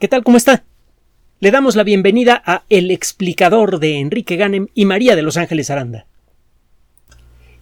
¿Qué 0.00 0.08
tal? 0.08 0.24
¿Cómo 0.24 0.36
está? 0.36 0.64
Le 1.38 1.52
damos 1.52 1.76
la 1.76 1.84
bienvenida 1.84 2.42
a 2.44 2.64
El 2.68 2.90
explicador 2.90 3.78
de 3.78 4.00
Enrique 4.00 4.34
Ganem 4.34 4.66
y 4.74 4.86
María 4.86 5.14
de 5.14 5.22
Los 5.22 5.36
Ángeles 5.36 5.70
Aranda. 5.70 6.06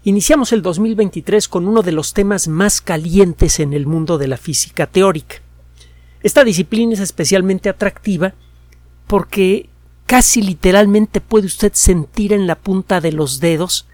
Iniciamos 0.03 0.51
el 0.55 0.63
2023 0.63 1.47
con 1.47 1.69
uno 1.69 1.83
de 1.83 1.93
los 1.93 2.15
temas 2.15 2.49
más 2.49 2.81
calientes 2.81 3.61
en 3.61 3.75
el 3.75 3.87
mundo 3.87 4.17
de 4.17 4.29
la 4.29 4.39
física 4.39 4.87
teórica. 4.87 5.37
Esta 6.23 6.43
disciplina 6.43 6.95
es 6.95 7.01
especialmente 7.01 7.69
atractiva 7.69 8.33
porque 9.07 9.69
casi 10.07 10.41
literalmente 10.41 11.21
puede 11.21 11.47
usted 11.47 11.73
sentir 11.75 12.33
en 12.33 12.47
la 12.47 12.55
punta 12.55 13.03
de 13.03 13.13
los 13.13 13.41
dedos 13.41 13.87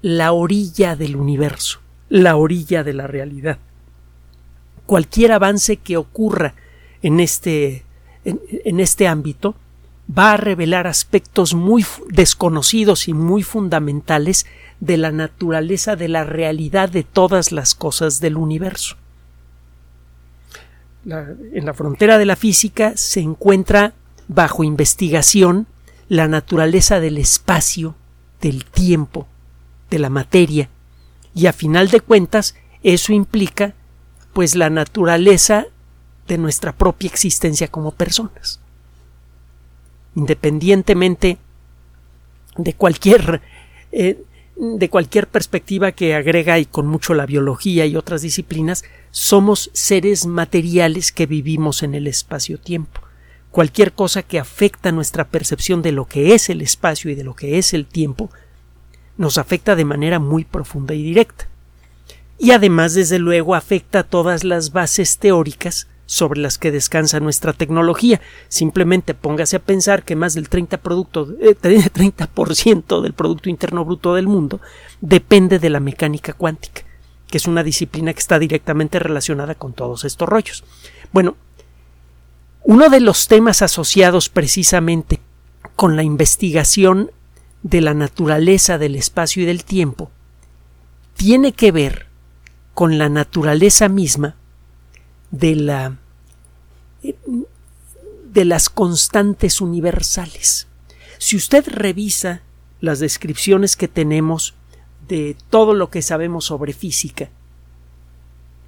la 0.00 0.32
orilla 0.32 0.96
del 0.96 1.16
universo, 1.16 1.80
la 2.08 2.36
orilla 2.36 2.82
de 2.82 2.94
la 2.94 3.06
realidad. 3.06 3.58
Cualquier 4.86 5.32
avance 5.32 5.76
que 5.76 5.98
ocurra 5.98 6.54
en 7.04 7.20
este, 7.20 7.84
en, 8.24 8.80
este 8.80 9.06
ámbito 9.06 9.54
va 10.10 10.32
a 10.32 10.36
revelar 10.38 10.86
aspectos 10.86 11.52
muy 11.52 11.84
desconocidos 12.08 13.08
y 13.08 13.12
muy 13.12 13.42
fundamentales 13.42 14.46
de 14.80 14.96
la 14.96 15.12
naturaleza 15.12 15.96
de 15.96 16.08
la 16.08 16.24
realidad 16.24 16.88
de 16.88 17.04
todas 17.04 17.52
las 17.52 17.74
cosas 17.74 18.20
del 18.20 18.38
universo. 18.38 18.96
en 21.04 21.66
la 21.66 21.74
frontera 21.74 22.16
de 22.16 22.24
la 22.24 22.36
física 22.36 22.96
se 22.96 23.20
encuentra 23.20 23.92
bajo 24.26 24.64
investigación 24.64 25.66
la 26.08 26.26
naturaleza 26.26 27.00
del 27.00 27.18
espacio, 27.18 27.96
del 28.40 28.64
tiempo, 28.64 29.26
de 29.90 29.98
la 29.98 30.08
materia, 30.08 30.70
y 31.34 31.46
a 31.46 31.52
final 31.52 31.88
de 31.88 32.00
cuentas 32.00 32.54
eso 32.82 33.12
implica 33.12 33.74
pues 34.32 34.54
la 34.54 34.70
naturaleza 34.70 35.66
de 36.26 36.38
nuestra 36.38 36.72
propia 36.72 37.08
existencia 37.08 37.68
como 37.68 37.92
personas. 37.92 38.60
Independientemente 40.14 41.38
de 42.56 42.72
cualquier 42.74 43.42
eh, 43.92 44.22
de 44.56 44.88
cualquier 44.88 45.26
perspectiva 45.26 45.92
que 45.92 46.14
agrega 46.14 46.58
y 46.58 46.66
con 46.66 46.86
mucho 46.86 47.14
la 47.14 47.26
biología 47.26 47.86
y 47.86 47.96
otras 47.96 48.22
disciplinas, 48.22 48.84
somos 49.10 49.70
seres 49.72 50.26
materiales 50.26 51.10
que 51.10 51.26
vivimos 51.26 51.82
en 51.82 51.94
el 51.94 52.06
espacio-tiempo. 52.06 53.00
Cualquier 53.50 53.92
cosa 53.92 54.22
que 54.22 54.38
afecta 54.38 54.92
nuestra 54.92 55.24
percepción 55.24 55.82
de 55.82 55.92
lo 55.92 56.06
que 56.06 56.34
es 56.34 56.50
el 56.50 56.60
espacio 56.60 57.10
y 57.10 57.14
de 57.14 57.24
lo 57.24 57.34
que 57.34 57.58
es 57.58 57.74
el 57.74 57.86
tiempo, 57.86 58.30
nos 59.16 59.38
afecta 59.38 59.76
de 59.76 59.84
manera 59.84 60.18
muy 60.18 60.44
profunda 60.44 60.94
y 60.94 61.02
directa. 61.02 61.48
Y 62.38 62.50
además, 62.50 62.94
desde 62.94 63.18
luego, 63.18 63.54
afecta 63.54 64.02
todas 64.02 64.44
las 64.44 64.72
bases 64.72 65.18
teóricas 65.18 65.88
sobre 66.06 66.40
las 66.40 66.58
que 66.58 66.70
descansa 66.70 67.20
nuestra 67.20 67.52
tecnología. 67.52 68.20
Simplemente 68.48 69.14
póngase 69.14 69.56
a 69.56 69.62
pensar 69.62 70.04
que 70.04 70.16
más 70.16 70.34
del 70.34 70.48
30%, 70.48 70.78
producto, 70.78 71.28
eh, 71.40 71.54
30 71.92 72.28
del 73.00 73.12
Producto 73.14 73.48
Interno 73.48 73.84
Bruto 73.84 74.14
del 74.14 74.26
mundo 74.26 74.60
depende 75.00 75.58
de 75.58 75.70
la 75.70 75.80
mecánica 75.80 76.32
cuántica, 76.32 76.82
que 77.28 77.38
es 77.38 77.46
una 77.46 77.62
disciplina 77.62 78.12
que 78.12 78.20
está 78.20 78.38
directamente 78.38 78.98
relacionada 78.98 79.54
con 79.54 79.72
todos 79.72 80.04
estos 80.04 80.28
rollos. 80.28 80.64
Bueno, 81.12 81.36
uno 82.64 82.88
de 82.88 83.00
los 83.00 83.28
temas 83.28 83.62
asociados 83.62 84.28
precisamente 84.28 85.20
con 85.76 85.96
la 85.96 86.02
investigación 86.02 87.10
de 87.62 87.80
la 87.80 87.94
naturaleza 87.94 88.78
del 88.78 88.94
espacio 88.94 89.42
y 89.42 89.46
del 89.46 89.64
tiempo 89.64 90.10
tiene 91.16 91.52
que 91.52 91.72
ver 91.72 92.06
con 92.74 92.98
la 92.98 93.08
naturaleza 93.08 93.88
misma 93.88 94.36
de 95.38 95.56
la 95.56 95.98
de 98.32 98.44
las 98.44 98.68
constantes 98.68 99.60
universales. 99.60 100.66
Si 101.18 101.36
usted 101.36 101.64
revisa 101.68 102.42
las 102.80 102.98
descripciones 102.98 103.76
que 103.76 103.88
tenemos 103.88 104.54
de 105.06 105.36
todo 105.50 105.74
lo 105.74 105.90
que 105.90 106.02
sabemos 106.02 106.46
sobre 106.46 106.72
física, 106.72 107.30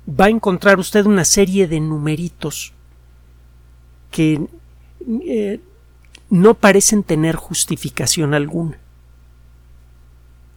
va 0.09 0.27
a 0.27 0.31
encontrar 0.31 0.79
usted 0.79 1.07
una 1.07 1.25
serie 1.25 1.67
de 1.67 1.81
numeritos 1.81 2.73
que 4.11 4.47
eh, 5.25 5.61
no 6.31 6.55
parecen 6.55 7.03
tener 7.03 7.35
justificación 7.35 8.35
alguna, 8.35 8.79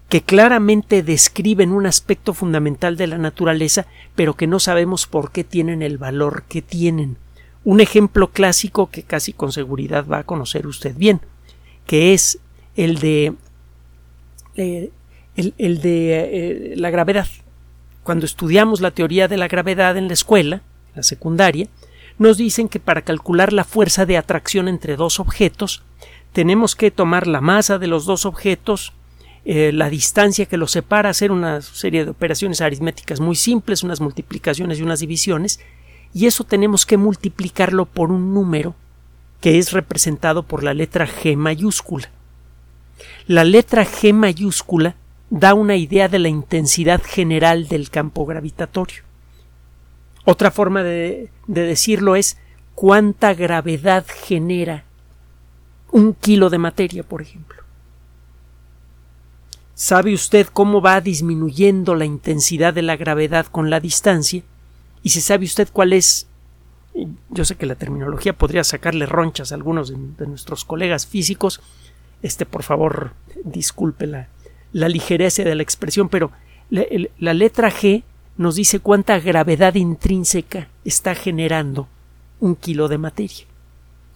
que 0.10 0.22
claramente 0.22 1.04
describen 1.04 1.72
un 1.72 1.86
aspecto 1.86 2.34
fundamental 2.34 2.98
de 2.98 3.08
la 3.08 3.20
naturaleza, 3.20 3.86
pero 4.16 4.34
que 4.34 4.48
no 4.48 4.60
sabemos 4.60 5.06
por 5.06 5.32
qué 5.32 5.44
tienen 5.44 5.84
el 5.84 6.00
valor 6.00 6.44
que 6.50 6.64
tienen. 6.64 7.18
Un 7.64 7.80
ejemplo 7.80 8.32
clásico 8.32 8.90
que 8.90 9.04
casi 9.04 9.34
con 9.34 9.52
seguridad 9.52 10.06
va 10.08 10.20
a 10.20 10.24
conocer 10.24 10.66
usted 10.66 10.96
bien, 10.96 11.22
que 11.86 12.14
es 12.14 12.40
el 12.76 13.00
de 13.00 13.34
eh, 14.56 14.92
el, 15.36 15.82
de 15.82 16.72
eh, 16.72 16.74
la 16.76 16.90
gravedad. 16.90 17.28
Cuando 18.04 18.26
estudiamos 18.26 18.82
la 18.82 18.92
teoría 18.92 19.28
de 19.28 19.38
la 19.38 19.48
gravedad 19.48 19.96
en 19.96 20.08
la 20.08 20.14
escuela, 20.14 20.64
la 20.96 21.04
secundaria, 21.04 21.68
nos 22.18 22.38
dicen 22.38 22.68
que 22.68 22.80
para 22.80 23.04
calcular 23.04 23.54
la 23.54 23.64
fuerza 23.64 24.06
de 24.06 24.18
atracción 24.18 24.68
entre 24.68 24.96
dos 24.96 25.20
objetos, 25.20 25.84
tenemos 26.34 26.76
que 26.76 26.92
tomar 26.92 27.28
la 27.28 27.42
masa 27.42 27.78
de 27.78 27.88
los 27.88 28.06
dos 28.06 28.26
objetos, 28.26 28.94
eh, 29.52 29.72
la 29.72 29.90
distancia 29.90 30.46
que 30.46 30.58
los 30.58 30.70
separa, 30.70 31.10
hacer 31.10 31.32
una 31.32 31.64
serie 31.64 32.06
de 32.06 32.12
operaciones 32.12 32.62
aritméticas 32.62 33.20
muy 33.20 33.36
simples, 33.36 33.82
unas 33.82 34.00
multiplicaciones 34.00 34.78
y 34.78 34.84
unas 34.84 35.00
divisiones, 35.00 35.60
y 36.14 36.28
eso 36.28 36.44
tenemos 36.44 36.86
que 36.86 36.98
multiplicarlo 36.98 37.88
por 37.88 38.12
un 38.12 38.32
número 38.32 38.76
que 39.42 39.58
es 39.58 39.72
representado 39.72 40.44
por 40.44 40.62
la 40.62 40.76
letra 40.76 41.08
G 41.08 41.36
mayúscula. 41.36 42.12
La 43.26 43.44
letra 43.44 43.88
G 43.88 44.14
mayúscula 44.14 44.96
da 45.32 45.56
una 45.56 45.78
idea 45.78 46.08
de 46.10 46.20
la 46.20 46.30
intensidad 46.30 47.02
general 47.04 47.68
del 47.68 47.90
campo 47.90 48.28
gravitatorio. 48.28 49.02
Otra 50.26 50.52
forma 50.52 50.84
de, 50.84 51.32
de 51.48 51.64
decirlo 51.64 52.16
es 52.16 52.38
cuánta 52.76 53.34
gravedad 53.34 54.06
genera 54.08 54.84
un 55.92 56.14
kilo 56.14 56.52
de 56.52 56.60
materia, 56.60 57.02
por 57.02 57.24
ejemplo. 57.24 57.59
¿Sabe 59.80 60.14
usted 60.14 60.46
cómo 60.52 60.82
va 60.82 61.00
disminuyendo 61.00 61.96
la 61.96 62.04
intensidad 62.04 62.74
de 62.74 62.82
la 62.82 62.98
gravedad 62.98 63.46
con 63.46 63.70
la 63.70 63.80
distancia? 63.80 64.44
Y 65.04 65.12
si 65.12 65.22
sabe 65.22 65.46
usted 65.46 65.70
cuál 65.72 65.94
es, 65.94 66.28
yo 67.30 67.46
sé 67.46 67.56
que 67.56 67.66
la 67.66 67.76
terminología 67.76 68.34
podría 68.34 68.66
sacarle 68.66 69.06
ronchas 69.06 69.54
a 69.54 69.56
algunos 69.56 69.88
de, 69.88 70.28
nuestros 70.28 70.66
colegas 70.66 71.08
físicos, 71.08 71.62
este 72.22 72.46
por 72.46 72.64
favor 72.64 73.14
disculpe 73.46 74.06
la, 74.06 74.28
la 74.74 74.90
ligereza 74.90 75.44
de 75.44 75.56
la 75.56 75.64
expresión, 75.64 76.10
pero 76.10 76.34
la, 76.70 77.34
letra 77.34 77.72
G 77.72 78.04
nos 78.36 78.56
dice 78.56 78.82
cuánta 78.82 79.18
gravedad 79.22 79.76
intrínseca 79.76 80.68
está 80.84 81.16
generando 81.16 81.88
un 82.42 82.58
kilo 82.58 82.90
de 82.90 82.98
materia. 82.98 83.46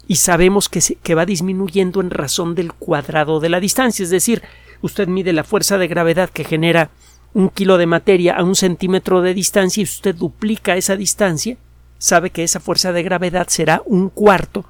Y 0.10 0.18
sabemos 0.18 0.68
que, 0.68 0.82
que 1.02 1.16
va 1.16 1.26
disminuyendo 1.26 2.02
en 2.02 2.10
razón 2.10 2.54
del 2.54 2.74
cuadrado 2.74 3.40
de 3.40 3.48
la 3.48 3.62
distancia, 3.62 4.04
es 4.04 4.10
decir, 4.10 4.44
usted 4.84 5.08
mide 5.08 5.34
la 5.34 5.44
fuerza 5.44 5.80
de 5.80 5.88
gravedad 5.88 6.30
que 6.30 6.44
genera 6.44 6.92
un 7.34 7.50
kilo 7.50 7.78
de 7.80 7.88
materia 7.88 8.36
a 8.36 8.44
un 8.44 8.56
centímetro 8.56 9.22
de 9.22 9.34
distancia 9.34 9.82
y 9.82 9.86
usted 9.86 10.14
duplica 10.14 10.78
esa 10.78 10.96
distancia, 10.96 11.58
sabe 11.98 12.30
que 12.30 12.44
esa 12.44 12.60
fuerza 12.60 12.92
de 12.92 13.02
gravedad 13.02 13.48
será 13.48 13.82
un 13.86 14.10
cuarto 14.10 14.66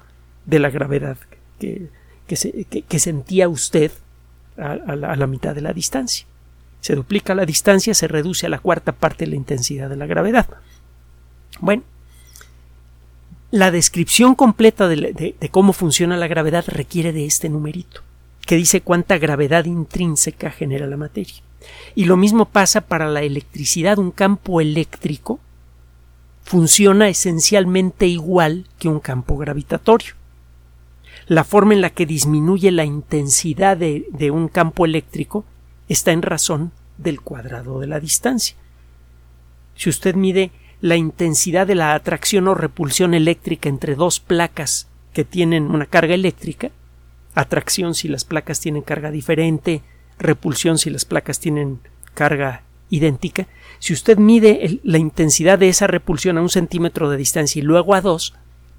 de 0.46 0.60
la 0.60 0.70
gravedad 0.70 1.18
que, 1.58 1.88
que, 2.26 2.98
sentía 2.98 3.48
usted 3.48 3.92
a, 4.56 4.96
la, 4.96 5.26
mitad 5.26 5.54
de 5.54 5.60
la 5.60 5.72
distancia. 5.72 6.26
Se 6.80 6.94
duplica 6.94 7.34
la 7.34 7.44
distancia, 7.44 7.92
se 7.92 8.08
reduce 8.08 8.46
a 8.46 8.50
la 8.50 8.58
cuarta 8.58 8.92
parte 8.92 9.26
la 9.26 9.36
intensidad 9.36 9.90
de 9.90 9.96
la 9.96 10.06
gravedad. 10.06 10.46
Bueno, 11.60 11.82
la 13.50 13.70
descripción 13.70 14.34
completa 14.34 14.88
de, 14.88 15.34
cómo 15.50 15.72
funciona 15.72 16.16
la 16.16 16.28
gravedad 16.28 16.64
requiere 16.66 17.12
de 17.12 17.26
este 17.26 17.48
numerito, 17.48 18.02
que 18.46 18.56
dice 18.56 18.80
cuánta 18.80 19.18
gravedad 19.18 19.64
intrínseca 19.64 20.50
genera 20.50 20.86
la 20.86 20.96
materia. 20.96 21.42
Y 21.94 22.04
lo 22.04 22.16
mismo 22.16 22.46
pasa 22.46 22.82
para 22.82 23.08
la 23.08 23.22
electricidad. 23.22 23.98
Un 23.98 24.10
campo 24.10 24.60
eléctrico 24.60 25.40
funciona 26.42 27.08
esencialmente 27.08 28.06
igual 28.06 28.66
que 28.78 28.88
un 28.88 29.00
campo 29.00 29.36
gravitatorio. 29.38 30.14
La 31.26 31.44
forma 31.44 31.72
en 31.72 31.80
la 31.80 31.90
que 31.90 32.04
disminuye 32.04 32.70
la 32.70 32.84
intensidad 32.84 33.78
de, 33.78 34.06
de 34.10 34.30
un 34.30 34.48
campo 34.48 34.84
eléctrico 34.84 35.44
está 35.88 36.12
en 36.12 36.22
razón 36.22 36.72
del 36.98 37.22
cuadrado 37.22 37.80
de 37.80 37.86
la 37.86 37.98
distancia. 37.98 38.56
Si 39.74 39.88
usted 39.88 40.14
mide 40.14 40.50
la 40.80 40.96
intensidad 40.96 41.66
de 41.66 41.74
la 41.74 41.94
atracción 41.94 42.46
o 42.46 42.54
repulsión 42.54 43.14
eléctrica 43.14 43.70
entre 43.70 43.94
dos 43.94 44.20
placas 44.20 44.88
que 45.14 45.24
tienen 45.24 45.70
una 45.70 45.86
carga 45.86 46.14
eléctrica, 46.14 46.70
atracción 47.34 47.94
si 47.94 48.08
las 48.08 48.24
placas 48.24 48.60
tienen 48.60 48.82
carga 48.82 49.10
diferente, 49.10 49.82
repulsión 50.18 50.78
si 50.78 50.90
las 50.90 51.04
placas 51.04 51.40
tienen 51.40 51.80
carga 52.14 52.62
idéntica, 52.90 53.48
si 53.78 53.92
usted 53.92 54.18
mide 54.18 54.80
la 54.84 54.98
intensidad 54.98 55.58
de 55.58 55.68
esa 55.68 55.86
repulsión 55.86 56.38
a 56.38 56.42
un 56.42 56.48
centímetro 56.48 57.10
de 57.10 57.16
distancia 57.16 57.60
y 57.60 57.62
luego 57.62 57.94
a 57.94 58.00
dos, 58.00 58.34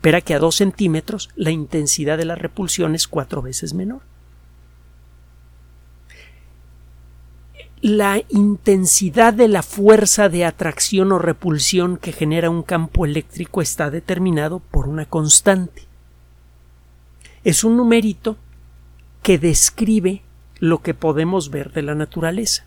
espera 0.06 0.22
que 0.22 0.36
a 0.36 0.40
2 0.40 0.56
centímetros 0.56 1.32
la 1.36 1.50
intensidad 1.50 2.20
de 2.20 2.26
la 2.26 2.36
repulsión 2.36 2.94
es 2.94 3.08
cuatro 3.08 3.42
veces 3.42 3.74
menor. 3.74 4.02
La 7.82 8.22
intensidad 8.30 9.34
de 9.34 9.48
la 9.48 9.64
fuerza 9.64 10.30
de 10.30 10.46
atracción 10.46 11.12
o 11.12 11.18
repulsión 11.18 11.98
que 11.98 12.12
genera 12.12 12.52
un 12.52 12.62
campo 12.62 13.06
eléctrico 13.06 13.64
está 13.64 13.90
determinado 13.90 14.60
por 14.60 14.88
una 14.88 15.08
constante. 15.08 15.88
Es 17.44 17.64
un 17.64 17.76
numerito 17.76 18.38
que 19.26 19.40
describe 19.40 20.22
lo 20.60 20.84
que 20.84 20.94
podemos 20.94 21.50
ver 21.50 21.72
de 21.74 21.82
la 21.82 21.96
naturaleza. 21.96 22.64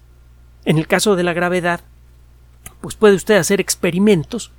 En 0.64 0.76
el 0.76 0.88
caso 0.88 1.14
de 1.14 1.22
la 1.22 1.32
gravedad, 1.32 1.82
pues 2.81 2.96
puede 2.96 3.14
usted 3.14 3.37
hacer 3.37 3.60
experimentos. 3.60 4.50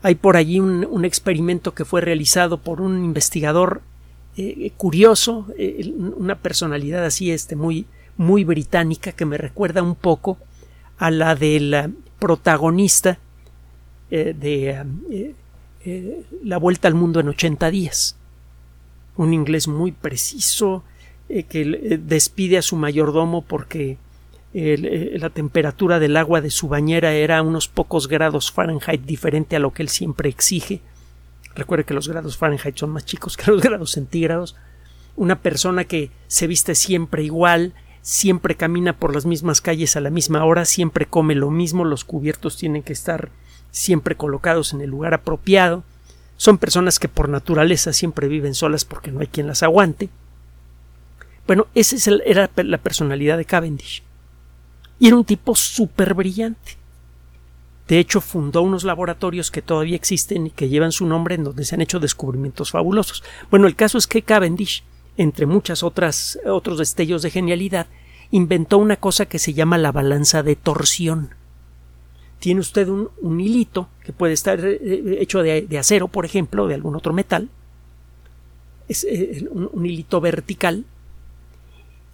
Hay 0.00 0.14
por 0.14 0.38
allí 0.38 0.58
un, 0.58 1.04
experimento 1.04 1.74
que 1.74 1.84
fue 1.84 2.00
realizado 2.00 2.62
por 2.62 2.80
un 2.80 3.04
investigador 3.04 3.82
eh, 4.38 4.72
curioso, 4.78 5.46
eh, 5.58 5.92
una 6.16 6.36
personalidad 6.36 7.04
así 7.04 7.30
este, 7.30 7.56
muy, 7.56 7.84
muy 8.16 8.44
británica 8.44 9.12
que 9.12 9.26
me 9.26 9.36
recuerda 9.36 9.82
un 9.82 9.96
poco 9.96 10.38
a 10.96 11.10
la 11.10 11.34
del 11.34 11.94
protagonista 12.18 13.18
eh, 14.10 14.34
de 14.34 15.34
La 16.42 16.56
Vuelta 16.56 16.88
al 16.88 16.94
Mundo 16.94 17.20
en 17.20 17.28
80 17.28 17.70
días. 17.70 18.16
Un 19.18 19.34
inglés 19.34 19.68
muy 19.68 19.92
preciso, 19.92 20.84
eh, 21.28 21.44
que 21.44 21.62
eh, 21.62 21.98
despide 22.02 22.58
a 22.58 22.62
su 22.62 22.76
mayordomo 22.76 23.42
porque 23.42 23.98
eh, 24.52 25.16
la 25.18 25.30
temperatura 25.30 25.98
del 25.98 26.16
agua 26.16 26.40
de 26.40 26.50
su 26.50 26.68
bañera 26.68 27.12
era 27.12 27.42
unos 27.42 27.66
pocos 27.66 28.08
grados 28.08 28.52
Fahrenheit 28.52 29.02
diferente 29.02 29.56
a 29.56 29.58
lo 29.58 29.72
que 29.72 29.82
él 29.82 29.88
siempre 29.88 30.28
exige. 30.28 30.80
Recuerde 31.54 31.84
que 31.84 31.94
los 31.94 32.08
grados 32.08 32.36
Fahrenheit 32.36 32.76
son 32.76 32.90
más 32.90 33.04
chicos 33.04 33.36
que 33.36 33.50
los 33.50 33.62
grados 33.62 33.92
centígrados. 33.92 34.54
Una 35.16 35.40
persona 35.40 35.84
que 35.84 36.10
se 36.26 36.46
viste 36.46 36.74
siempre 36.74 37.22
igual, 37.24 37.72
siempre 38.02 38.54
camina 38.54 38.92
por 38.92 39.14
las 39.14 39.26
mismas 39.26 39.60
calles 39.60 39.96
a 39.96 40.00
la 40.00 40.10
misma 40.10 40.44
hora, 40.44 40.64
siempre 40.64 41.06
come 41.06 41.34
lo 41.34 41.50
mismo, 41.50 41.84
los 41.84 42.04
cubiertos 42.04 42.56
tienen 42.56 42.82
que 42.82 42.92
estar 42.92 43.30
siempre 43.70 44.14
colocados 44.14 44.72
en 44.72 44.82
el 44.82 44.90
lugar 44.90 45.14
apropiado. 45.14 45.84
Son 46.36 46.58
personas 46.58 46.98
que 46.98 47.08
por 47.08 47.28
naturaleza 47.28 47.92
siempre 47.92 48.28
viven 48.28 48.54
solas 48.54 48.84
porque 48.84 49.10
no 49.10 49.20
hay 49.20 49.28
quien 49.28 49.46
las 49.46 49.62
aguante. 49.62 50.10
Bueno, 51.46 51.66
esa 51.74 52.10
era 52.24 52.50
la 52.56 52.78
personalidad 52.78 53.36
de 53.36 53.44
Cavendish. 53.44 54.02
Y 54.98 55.08
era 55.08 55.16
un 55.16 55.24
tipo 55.24 55.54
súper 55.54 56.14
brillante. 56.14 56.78
De 57.88 57.98
hecho, 57.98 58.22
fundó 58.22 58.62
unos 58.62 58.84
laboratorios 58.84 59.50
que 59.50 59.60
todavía 59.60 59.96
existen 59.96 60.46
y 60.46 60.50
que 60.50 60.68
llevan 60.68 60.92
su 60.92 61.06
nombre 61.06 61.34
en 61.34 61.44
donde 61.44 61.64
se 61.64 61.74
han 61.74 61.82
hecho 61.82 62.00
descubrimientos 62.00 62.70
fabulosos. 62.70 63.22
Bueno, 63.50 63.66
el 63.66 63.76
caso 63.76 63.98
es 63.98 64.06
que 64.06 64.22
Cavendish, 64.22 64.84
entre 65.18 65.44
muchas 65.44 65.82
otras 65.82 66.38
otros 66.46 66.78
destellos 66.78 67.20
de 67.20 67.30
genialidad, 67.30 67.86
inventó 68.30 68.78
una 68.78 68.96
cosa 68.96 69.26
que 69.26 69.38
se 69.38 69.52
llama 69.52 69.76
la 69.76 69.92
balanza 69.92 70.42
de 70.42 70.56
torsión. 70.56 71.34
Tiene 72.38 72.60
usted 72.60 72.88
un, 72.88 73.40
hilito 73.40 73.88
que 74.02 74.14
puede 74.14 74.32
estar 74.32 74.64
eh, 74.64 74.78
eh, 74.80 75.18
hecho 75.20 75.42
de, 75.42 75.78
acero, 75.78 76.08
por 76.08 76.24
ejemplo, 76.24 76.66
de 76.66 76.74
algún 76.74 76.96
otro 76.96 77.12
metal. 77.12 77.50
Es 78.88 79.04
eh, 79.04 79.46
un 79.50 79.84
hilito 79.84 80.22
vertical 80.22 80.84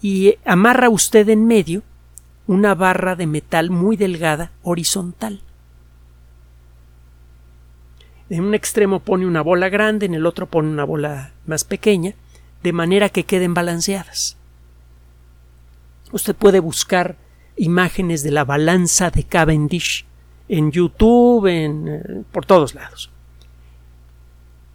y 0.03 0.37
amarra 0.45 0.89
usted 0.89 1.29
en 1.29 1.47
medio 1.47 1.83
una 2.47 2.75
barra 2.75 3.17
de 3.17 3.27
metal 3.27 3.71
muy 3.71 3.97
delgada 3.97 4.53
horizontal. 4.63 5.41
En 8.29 8.45
un 8.45 8.55
extremo 8.55 9.01
pone 9.01 9.27
una 9.27 9.43
bola 9.43 9.69
grande, 9.69 10.07
en 10.07 10.15
el 10.15 10.27
otro 10.27 10.47
pone 10.47 10.69
una 10.69 10.85
bola 10.85 11.33
más 11.47 11.65
pequeña, 11.65 12.15
de 12.63 12.73
manera 12.73 13.09
que 13.09 13.25
queden 13.25 13.55
balanceadas. 13.55 14.37
Usted 16.13 16.35
puede 16.35 16.61
buscar 16.61 17.17
imágenes 17.57 18.23
de 18.23 18.31
la 18.31 18.45
balanza 18.45 19.11
de 19.11 19.25
Cavendish 19.25 20.05
en 20.49 20.73
YouTube, 20.73 21.47
en, 21.47 21.89
eh, 21.89 22.23
por 22.33 22.47
todos 22.47 22.75
lados. 22.75 23.11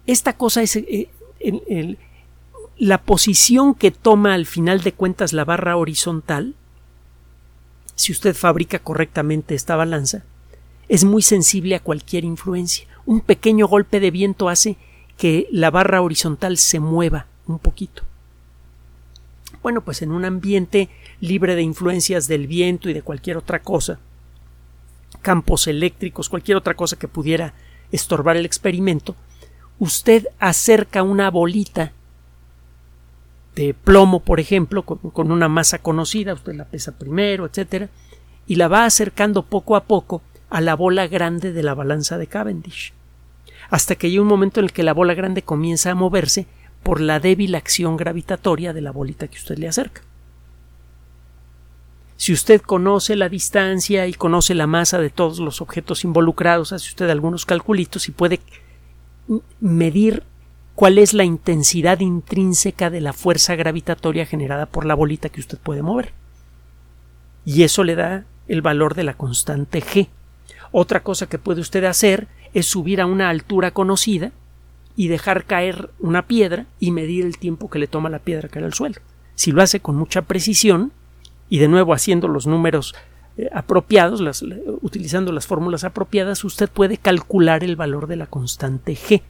Esta 0.06 0.34
cosa 0.34 0.62
es 0.62 0.76
eh, 0.76 1.10
el, 1.40 1.98
la 2.78 3.02
posición 3.02 3.74
que 3.74 3.90
toma 3.90 4.34
al 4.34 4.46
final 4.46 4.82
de 4.82 4.92
cuentas 4.92 5.32
la 5.32 5.44
barra 5.44 5.76
horizontal, 5.76 6.54
si 7.94 8.12
usted 8.12 8.34
fabrica 8.34 8.78
correctamente 8.78 9.54
esta 9.54 9.76
balanza, 9.76 10.24
es 10.88 11.04
muy 11.04 11.22
sensible 11.22 11.74
a 11.74 11.82
cualquier 11.82 12.24
influencia. 12.24 12.86
Un 13.06 13.20
pequeño 13.20 13.66
golpe 13.66 13.98
de 13.98 14.10
viento 14.10 14.48
hace 14.48 14.76
que 15.16 15.48
la 15.50 15.70
barra 15.70 16.02
horizontal 16.02 16.58
se 16.58 16.78
mueva 16.78 17.26
un 17.46 17.58
poquito. 17.58 18.02
Bueno, 19.62 19.80
pues 19.80 20.02
en 20.02 20.12
un 20.12 20.24
ambiente 20.24 20.90
libre 21.20 21.54
de 21.54 21.62
influencias 21.62 22.28
del 22.28 22.46
viento 22.46 22.90
y 22.90 22.92
de 22.92 23.02
cualquier 23.02 23.38
otra 23.38 23.62
cosa, 23.62 23.98
campos 25.22 25.66
eléctricos, 25.66 26.28
cualquier 26.28 26.58
otra 26.58 26.74
cosa 26.74 26.96
que 26.96 27.08
pudiera 27.08 27.54
estorbar 27.90 28.36
el 28.36 28.44
experimento, 28.44 29.16
usted 29.78 30.28
acerca 30.38 31.02
una 31.02 31.30
bolita 31.30 31.92
de 33.56 33.72
plomo, 33.72 34.20
por 34.20 34.38
ejemplo, 34.38 34.82
con, 34.84 35.32
una 35.32 35.48
masa 35.48 35.78
conocida, 35.78 36.34
usted 36.34 36.54
la 36.54 36.66
pesa 36.66 36.92
primero, 36.92 37.46
etcétera, 37.46 37.88
y 38.46 38.56
la 38.56 38.68
va 38.68 38.84
acercando 38.84 39.42
poco 39.42 39.76
a 39.76 39.84
poco 39.84 40.22
a 40.50 40.60
la 40.60 40.76
bola 40.76 41.08
grande 41.08 41.52
de 41.52 41.62
la 41.62 41.74
balanza 41.74 42.18
de 42.18 42.26
Cavendish, 42.26 42.92
hasta 43.70 43.94
que 43.94 44.08
hay 44.08 44.18
un 44.18 44.28
momento 44.28 44.60
en 44.60 44.64
el 44.66 44.72
que 44.72 44.82
la 44.82 44.92
bola 44.92 45.14
grande 45.14 45.40
comienza 45.40 45.90
a 45.90 45.94
moverse 45.94 46.46
por 46.82 47.00
la 47.00 47.18
débil 47.18 47.54
acción 47.54 47.96
gravitatoria 47.96 48.74
de 48.74 48.82
la 48.82 48.92
bolita 48.92 49.26
que 49.26 49.38
usted 49.38 49.58
le 49.58 49.68
acerca. 49.68 50.02
Si 52.18 52.32
usted 52.32 52.60
conoce 52.60 53.16
la 53.16 53.30
distancia 53.30 54.06
y 54.06 54.12
conoce 54.12 54.54
la 54.54 54.66
masa 54.66 54.98
de 54.98 55.10
todos 55.10 55.38
los 55.38 55.62
objetos 55.62 56.04
involucrados, 56.04 56.72
hace 56.72 56.88
usted 56.88 57.08
algunos 57.08 57.46
calculitos 57.46 58.08
y 58.08 58.12
puede 58.12 58.40
medir 59.60 60.22
cuál 60.76 60.98
es 60.98 61.14
la 61.14 61.24
intensidad 61.24 62.00
intrínseca 62.00 62.90
de 62.90 63.00
la 63.00 63.14
fuerza 63.14 63.56
gravitatoria 63.56 64.26
generada 64.26 64.66
por 64.66 64.84
la 64.84 64.94
bolita 64.94 65.30
que 65.30 65.40
usted 65.40 65.58
puede 65.58 65.82
mover. 65.82 66.12
Y 67.46 67.62
eso 67.62 67.82
le 67.82 67.94
da 67.94 68.24
el 68.46 68.60
valor 68.60 68.94
de 68.94 69.02
la 69.02 69.14
constante 69.14 69.82
g. 69.82 70.08
Otra 70.72 71.02
cosa 71.02 71.28
que 71.28 71.38
puede 71.38 71.62
usted 71.62 71.84
hacer 71.84 72.28
es 72.52 72.66
subir 72.66 73.00
a 73.00 73.06
una 73.06 73.30
altura 73.30 73.70
conocida 73.70 74.32
y 74.96 75.08
dejar 75.08 75.44
caer 75.44 75.90
una 75.98 76.26
piedra 76.26 76.66
y 76.78 76.90
medir 76.90 77.24
el 77.24 77.38
tiempo 77.38 77.70
que 77.70 77.78
le 77.78 77.86
toma 77.86 78.10
la 78.10 78.18
piedra 78.18 78.50
caer 78.50 78.66
al 78.66 78.74
suelo. 78.74 78.96
Si 79.34 79.52
lo 79.52 79.62
hace 79.62 79.80
con 79.80 79.96
mucha 79.96 80.22
precisión 80.22 80.92
y 81.48 81.58
de 81.58 81.68
nuevo 81.68 81.94
haciendo 81.94 82.28
los 82.28 82.46
números 82.46 82.94
eh, 83.38 83.48
apropiados, 83.54 84.44
utilizando 84.82 85.32
las 85.32 85.46
fórmulas 85.46 85.84
apropiadas, 85.84 86.44
usted 86.44 86.68
puede 86.68 86.98
calcular 86.98 87.64
el 87.64 87.76
valor 87.76 88.08
de 88.08 88.16
la 88.16 88.26
constante 88.26 88.94
g. 88.94 89.22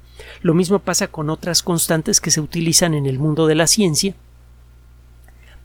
Lo 0.43 0.55
mismo 0.55 0.79
pasa 0.79 1.09
con 1.09 1.31
otras 1.31 1.63
constantes 1.63 2.21
que 2.21 2.31
se 2.31 2.41
utilizan 2.41 2.95
en 2.95 3.07
el 3.07 3.19
mundo 3.19 3.47
de 3.47 3.55
la 3.55 3.67
ciencia 3.67 4.15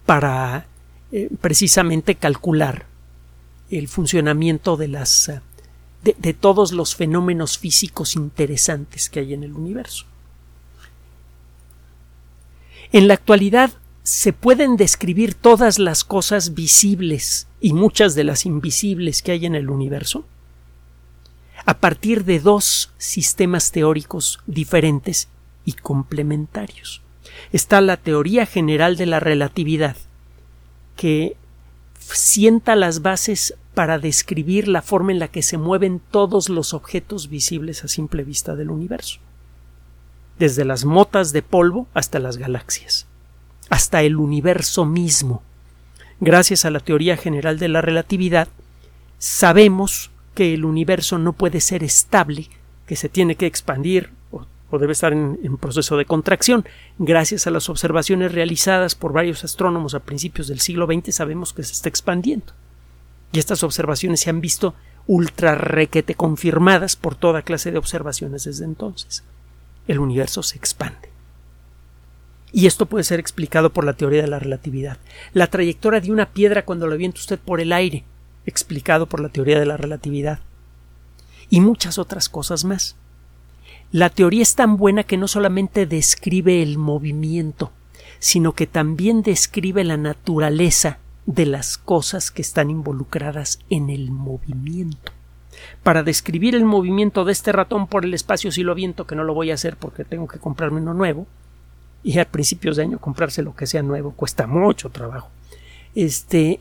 para 0.06 0.66
eh, 1.12 1.30
precisamente 1.40 2.16
calcular 2.16 2.86
el 3.70 3.88
funcionamiento 3.88 4.78
de 4.78 4.88
las 4.88 5.30
eh, 5.30 5.42
de, 6.04 6.34
todos 6.34 6.72
los 6.72 6.96
fenómenos 6.96 7.58
físicos 7.58 8.16
interesantes 8.16 9.10
que 9.10 9.20
hay 9.20 9.34
en 9.34 9.44
el 9.44 9.54
universo. 9.54 10.06
En 12.92 13.08
la 13.08 13.14
actualidad 13.14 13.72
se 14.04 14.34
pueden 14.34 14.78
describir 14.78 15.36
todas 15.36 15.78
las 15.78 16.04
cosas 16.04 16.56
visibles 16.56 17.48
y 17.62 17.74
muchas 17.74 18.16
de 18.16 18.24
las 18.24 18.46
invisibles 18.46 19.22
que 19.22 19.32
hay 19.32 19.46
en 19.46 19.56
el 19.56 19.70
universo 19.70 20.26
a 21.66 21.78
partir 21.78 22.26
de 22.26 22.40
dos 22.40 22.92
sistemas 22.98 23.72
teóricos 23.72 24.40
diferentes 24.46 25.28
y 25.66 25.74
complementarios. 25.74 27.02
Está 27.52 27.82
la 27.82 27.98
teoría 27.98 28.46
general 28.46 28.98
de 28.98 29.06
la 29.06 29.20
relatividad, 29.20 29.96
que 30.96 31.36
sienta 32.00 32.76
las 32.76 33.02
bases 33.02 33.56
para 33.74 34.00
describir 34.00 34.68
la 34.68 34.82
forma 34.82 35.12
en 35.12 35.20
la 35.20 35.30
que 35.30 35.44
se 35.44 35.58
mueven 35.58 36.02
todos 36.12 36.50
los 36.50 36.74
objetos 36.74 37.30
visibles 37.30 37.84
a 37.84 37.88
simple 37.88 38.24
vista 38.24 38.56
del 38.56 38.70
universo, 38.70 39.20
desde 40.40 40.66
las 40.66 40.84
motas 40.84 41.32
de 41.32 41.42
polvo 41.42 41.88
hasta 41.94 42.20
las 42.20 42.38
galaxias, 42.38 43.08
hasta 43.70 44.02
el 44.02 44.18
universo 44.18 44.86
mismo. 44.86 45.42
Gracias 46.20 46.66
a 46.66 46.72
la 46.72 46.80
teoría 46.80 47.18
general 47.18 47.60
de 47.60 47.70
la 47.70 47.82
relatividad, 47.82 48.48
sabemos 49.18 50.12
que 50.42 50.56
el 50.56 50.66
universo 50.66 51.20
no 51.20 51.34
puede 51.34 51.62
ser 51.62 51.84
estable, 51.84 52.50
que 52.88 52.96
se 52.96 53.10
tiene 53.10 53.36
que 53.36 53.46
expandir 53.46 54.10
o, 54.32 54.80
debe 54.80 54.94
estar 54.94 55.14
en, 55.14 55.38
proceso 55.58 55.98
de 55.98 56.06
contracción. 56.06 56.66
Gracias 56.98 57.46
a 57.46 57.52
las 57.52 57.70
observaciones 57.70 58.32
realizadas 58.32 58.96
por 58.96 59.14
varios 59.14 59.44
astrónomos 59.44 59.94
a 59.94 60.00
principios 60.00 60.48
del 60.48 60.60
siglo 60.60 60.88
XX 60.88 61.14
sabemos 61.14 61.54
que 61.54 61.62
se 61.62 61.74
está 61.74 61.90
expandiendo. 61.90 62.54
Y 63.32 63.38
estas 63.38 63.62
observaciones 63.62 64.22
se 64.22 64.32
han 64.32 64.42
visto 64.42 64.74
ultra 65.06 65.54
requete 65.54 66.16
confirmadas 66.16 66.96
por 66.96 67.14
toda 67.14 67.44
clase 67.44 67.72
de 67.72 67.78
observaciones 67.78 68.46
desde 68.46 68.66
entonces. 68.66 69.24
el 69.88 70.00
universo 70.00 70.42
se 70.42 70.58
expande. 70.58 71.12
Y 72.52 72.66
esto 72.66 72.88
puede 72.88 73.04
ser 73.04 73.20
explicado 73.20 73.72
por 73.72 73.86
la 73.86 73.94
teoría 73.94 74.24
de 74.24 74.28
la 74.28 74.40
relatividad. 74.40 74.98
La 75.34 75.52
trayectoria 75.52 76.02
de 76.02 76.12
una 76.12 76.30
piedra 76.30 76.66
cuando 76.66 76.88
la 76.88 76.96
avienta 76.96 77.20
usted 77.20 77.38
por 77.38 77.62
el 77.62 77.74
aire, 77.74 78.06
explicado 78.46 79.08
por 79.08 79.20
la 79.20 79.30
teoría 79.30 79.60
de 79.60 79.66
la 79.66 79.78
relatividad. 79.78 80.40
Y 81.50 81.62
muchas 81.62 81.98
otras 81.98 82.30
cosas 82.30 82.64
más. 82.64 82.96
La 83.92 84.10
teoría 84.10 84.42
es 84.42 84.56
tan 84.56 84.78
buena 84.78 85.04
que 85.04 85.18
no 85.18 85.28
solamente 85.28 85.86
describe 85.86 86.64
el 86.64 86.78
movimiento, 86.78 87.72
sino 88.20 88.54
que 88.54 88.68
también 88.68 89.22
describe 89.22 89.84
la 89.84 89.98
naturaleza 89.98 91.00
de 91.26 91.46
las 91.46 91.78
cosas 91.78 92.32
que 92.32 92.42
están 92.42 92.70
involucradas 92.70 93.60
en 93.70 93.90
el 93.90 94.12
movimiento. 94.12 95.12
Para 95.84 96.04
describir 96.04 96.56
el 96.56 96.66
movimiento 96.66 97.26
de 97.26 97.34
este 97.34 97.52
ratón 97.52 97.88
por 97.88 98.06
el 98.06 98.14
espacio 98.14 98.52
si 98.52 98.64
lo 98.64 98.76
viento, 98.76 99.06
que 99.06 99.16
no 99.16 99.24
lo 99.24 99.34
voy 99.34 99.52
a 99.52 99.56
hacer 99.56 99.76
porque 99.76 100.06
tengo 100.06 100.28
que 100.28 100.40
comprarme 100.40 100.82
uno 100.82 100.94
nuevo, 100.94 101.28
y 102.04 102.18
a 102.18 102.26
principios 102.26 102.78
de 102.78 102.84
año 102.84 103.00
comprarse 103.00 103.44
lo 103.44 103.56
que 103.56 103.68
sea 103.68 103.84
nuevo 103.84 104.12
cuesta 104.12 104.48
mucho 104.48 104.90
trabajo. 104.90 105.30
Este 105.94 106.60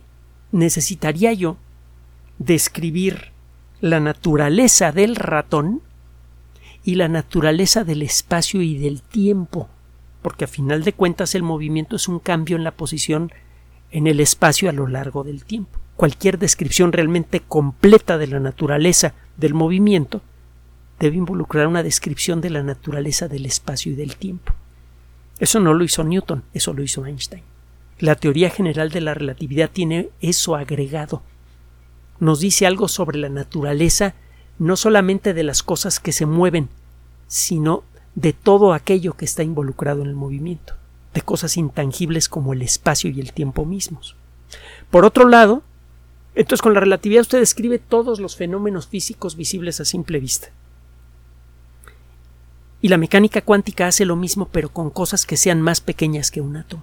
necesitaría 0.53 1.33
yo 1.33 1.57
describir 2.41 3.33
la 3.81 4.01
naturaleza 4.01 4.93
del 4.93 5.15
ratón 5.15 5.83
y 6.83 6.95
la 6.95 7.07
naturaleza 7.07 7.85
del 7.85 8.03
espacio 8.03 8.63
y 8.63 8.79
del 8.79 9.03
tiempo, 9.03 9.69
porque 10.23 10.47
a 10.47 10.49
final 10.49 10.83
de 10.83 10.95
cuentas 10.95 11.35
el 11.35 11.43
movimiento 11.43 11.97
es 11.97 12.09
un 12.09 12.19
cambio 12.19 12.57
en 12.57 12.65
la 12.65 12.73
posición 12.73 13.31
en 13.93 14.07
el 14.07 14.21
espacio 14.21 14.71
a 14.71 14.73
lo 14.73 14.87
largo 14.87 15.23
del 15.23 15.45
tiempo. 15.45 15.79
Cualquier 15.97 16.39
descripción 16.39 16.93
realmente 16.93 17.41
completa 17.41 18.17
de 18.17 18.27
la 18.27 18.41
naturaleza 18.41 19.13
del 19.37 19.53
movimiento 19.53 20.23
debe 20.99 21.17
involucrar 21.17 21.67
una 21.67 21.83
descripción 21.83 22.41
de 22.41 22.51
la 22.51 22.63
naturaleza 22.63 23.29
del 23.29 23.45
espacio 23.45 23.93
y 23.93 23.97
del 23.97 24.17
tiempo. 24.17 24.55
Eso 25.39 25.61
no 25.61 25.75
lo 25.75 25.85
hizo 25.85 26.05
Newton, 26.05 26.45
eso 26.55 26.73
lo 26.73 26.83
hizo 26.83 27.05
Einstein. 27.05 27.43
La 27.99 28.15
teoría 28.15 28.49
general 28.49 28.91
de 28.91 29.03
la 29.03 29.13
relatividad 29.13 29.69
tiene 29.71 30.09
eso 30.23 30.57
agregado. 30.57 31.23
Nos 32.21 32.41
dice 32.41 32.67
algo 32.67 32.87
sobre 32.89 33.19
la 33.19 33.29
naturaleza 33.29 34.15
no 34.59 34.77
solamente 34.77 35.33
de 35.33 35.43
las 35.43 35.62
cosas 35.62 36.00
que 36.00 36.12
se 36.12 36.27
mueven, 36.27 36.69
sino 37.27 37.83
de 38.15 38.35
todo 38.35 38.75
aquello 38.75 39.15
que 39.15 39.25
está 39.25 39.43
involucrado 39.43 40.03
en 40.03 40.09
el 40.09 40.15
movimiento, 40.15 40.75
de 41.15 41.23
cosas 41.23 41.57
intangibles 41.57 42.29
como 42.29 42.53
el 42.53 42.61
espacio 42.61 43.11
y 43.11 43.21
el 43.21 43.33
tiempo 43.33 43.65
mismos. 43.65 44.17
Por 44.91 45.07
otro 45.07 45.29
lado, 45.29 45.62
entonces 46.35 46.61
con 46.61 46.75
la 46.75 46.81
relatividad 46.81 47.23
usted 47.23 47.39
describe 47.39 47.79
todos 47.79 48.21
los 48.21 48.37
fenómenos 48.37 48.87
físicos 48.87 49.35
visibles 49.35 49.81
a 49.81 49.87
simple 49.87 50.21
vista. 50.21 50.50
Y 52.83 52.89
la 52.89 52.99
mecánica 52.99 53.41
cuántica 53.41 53.87
hace 53.87 54.05
lo 54.05 54.17
mismo 54.17 54.49
pero 54.53 54.69
con 54.71 54.91
cosas 54.91 55.25
que 55.25 55.39
sean 55.39 55.62
más 55.62 55.81
pequeñas 55.81 56.31
que 56.31 56.41
un 56.41 56.57
átomo. 56.57 56.83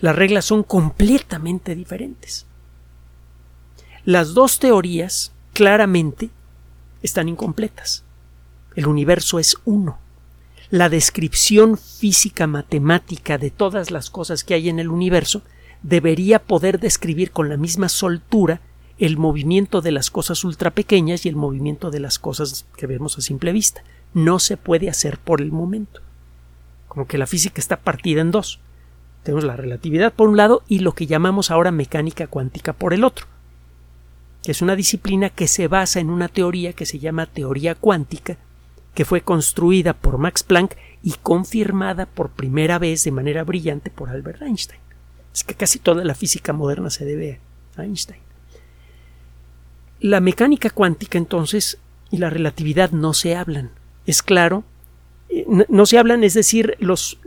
Las 0.00 0.16
reglas 0.16 0.44
son 0.44 0.62
completamente 0.62 1.74
diferentes. 1.74 2.46
Las 4.06 4.34
dos 4.34 4.60
teorías 4.60 5.32
claramente 5.52 6.30
están 7.02 7.28
incompletas. 7.28 8.04
El 8.76 8.86
universo 8.86 9.40
es 9.40 9.56
uno. 9.64 9.98
La 10.70 10.88
descripción 10.88 11.76
física 11.76 12.46
matemática 12.46 13.36
de 13.36 13.50
todas 13.50 13.90
las 13.90 14.08
cosas 14.08 14.44
que 14.44 14.54
hay 14.54 14.68
en 14.68 14.78
el 14.78 14.90
universo 14.90 15.42
debería 15.82 16.38
poder 16.38 16.78
describir 16.78 17.32
con 17.32 17.48
la 17.48 17.56
misma 17.56 17.88
soltura 17.88 18.60
el 19.00 19.16
movimiento 19.16 19.80
de 19.80 19.90
las 19.90 20.12
cosas 20.12 20.44
ultra 20.44 20.70
pequeñas 20.70 21.26
y 21.26 21.28
el 21.28 21.34
movimiento 21.34 21.90
de 21.90 21.98
las 21.98 22.20
cosas 22.20 22.64
que 22.76 22.86
vemos 22.86 23.18
a 23.18 23.22
simple 23.22 23.50
vista 23.50 23.82
no 24.14 24.38
se 24.38 24.56
puede 24.56 24.88
hacer 24.88 25.18
por 25.18 25.40
el 25.40 25.50
momento. 25.50 26.00
Como 26.86 27.08
que 27.08 27.18
la 27.18 27.26
física 27.26 27.60
está 27.60 27.78
partida 27.78 28.20
en 28.20 28.30
dos. 28.30 28.60
Tenemos 29.24 29.42
la 29.42 29.56
relatividad 29.56 30.12
por 30.12 30.28
un 30.28 30.36
lado 30.36 30.62
y 30.68 30.78
lo 30.78 30.92
que 30.92 31.08
llamamos 31.08 31.50
ahora 31.50 31.72
mecánica 31.72 32.28
cuántica 32.28 32.72
por 32.72 32.94
el 32.94 33.02
otro, 33.02 33.26
que 34.46 34.52
es 34.52 34.62
una 34.62 34.76
disciplina 34.76 35.28
que 35.28 35.48
se 35.48 35.66
basa 35.66 35.98
en 35.98 36.08
una 36.08 36.28
teoría 36.28 36.72
que 36.72 36.86
se 36.86 37.00
llama 37.00 37.26
teoría 37.26 37.74
cuántica, 37.74 38.36
que 38.94 39.04
fue 39.04 39.22
construida 39.22 39.92
por 39.92 40.18
Max 40.18 40.44
Planck 40.44 40.76
y 41.02 41.14
confirmada 41.20 42.06
por 42.06 42.30
primera 42.30 42.78
vez 42.78 43.02
de 43.02 43.10
manera 43.10 43.42
brillante 43.42 43.90
por 43.90 44.08
Albert 44.08 44.42
Einstein. 44.42 44.78
Es 45.34 45.42
que 45.42 45.56
casi 45.56 45.80
toda 45.80 46.04
la 46.04 46.14
física 46.14 46.52
moderna 46.52 46.90
se 46.90 47.04
debe 47.04 47.40
a 47.74 47.82
Einstein. 47.82 48.20
La 49.98 50.20
mecánica 50.20 50.70
cuántica 50.70 51.18
entonces 51.18 51.78
y 52.12 52.18
la 52.18 52.30
relatividad 52.30 52.92
no 52.92 53.14
se 53.14 53.34
hablan 53.34 53.72
es 54.06 54.22
claro. 54.22 54.62
Eh, 55.28 55.44
no, 55.68 55.86
se 55.86 55.98
hablan, 55.98 56.22
es 56.22 56.34
decir, 56.34 56.76
los, 56.78 57.18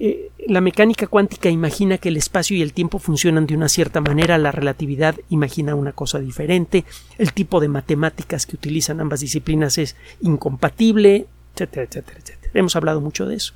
eh, 0.00 0.32
la 0.48 0.60
mecánica 0.60 1.06
cuántica 1.06 1.48
imagina 1.48 1.98
que 1.98 2.08
el 2.08 2.16
espacio 2.16 2.56
y 2.56 2.62
el 2.62 2.72
tiempo 2.72 2.98
funcionan 2.98 3.46
de 3.46 3.54
una 3.54 3.68
cierta 3.68 4.00
manera, 4.00 4.38
la 4.38 4.52
relatividad 4.52 5.16
imagina 5.28 5.74
una 5.74 5.92
cosa 5.92 6.18
diferente, 6.18 6.84
el 7.18 7.32
tipo 7.32 7.60
de 7.60 7.68
matemáticas 7.68 8.46
que 8.46 8.56
utilizan 8.56 9.00
ambas 9.00 9.20
disciplinas 9.20 9.78
es 9.78 9.96
incompatible, 10.20 11.26
etcétera, 11.54 11.84
etcétera, 11.84 12.18
etcétera. 12.20 12.50
Hemos 12.54 12.76
hablado 12.76 13.00
mucho 13.00 13.26
de 13.26 13.36
eso. 13.36 13.54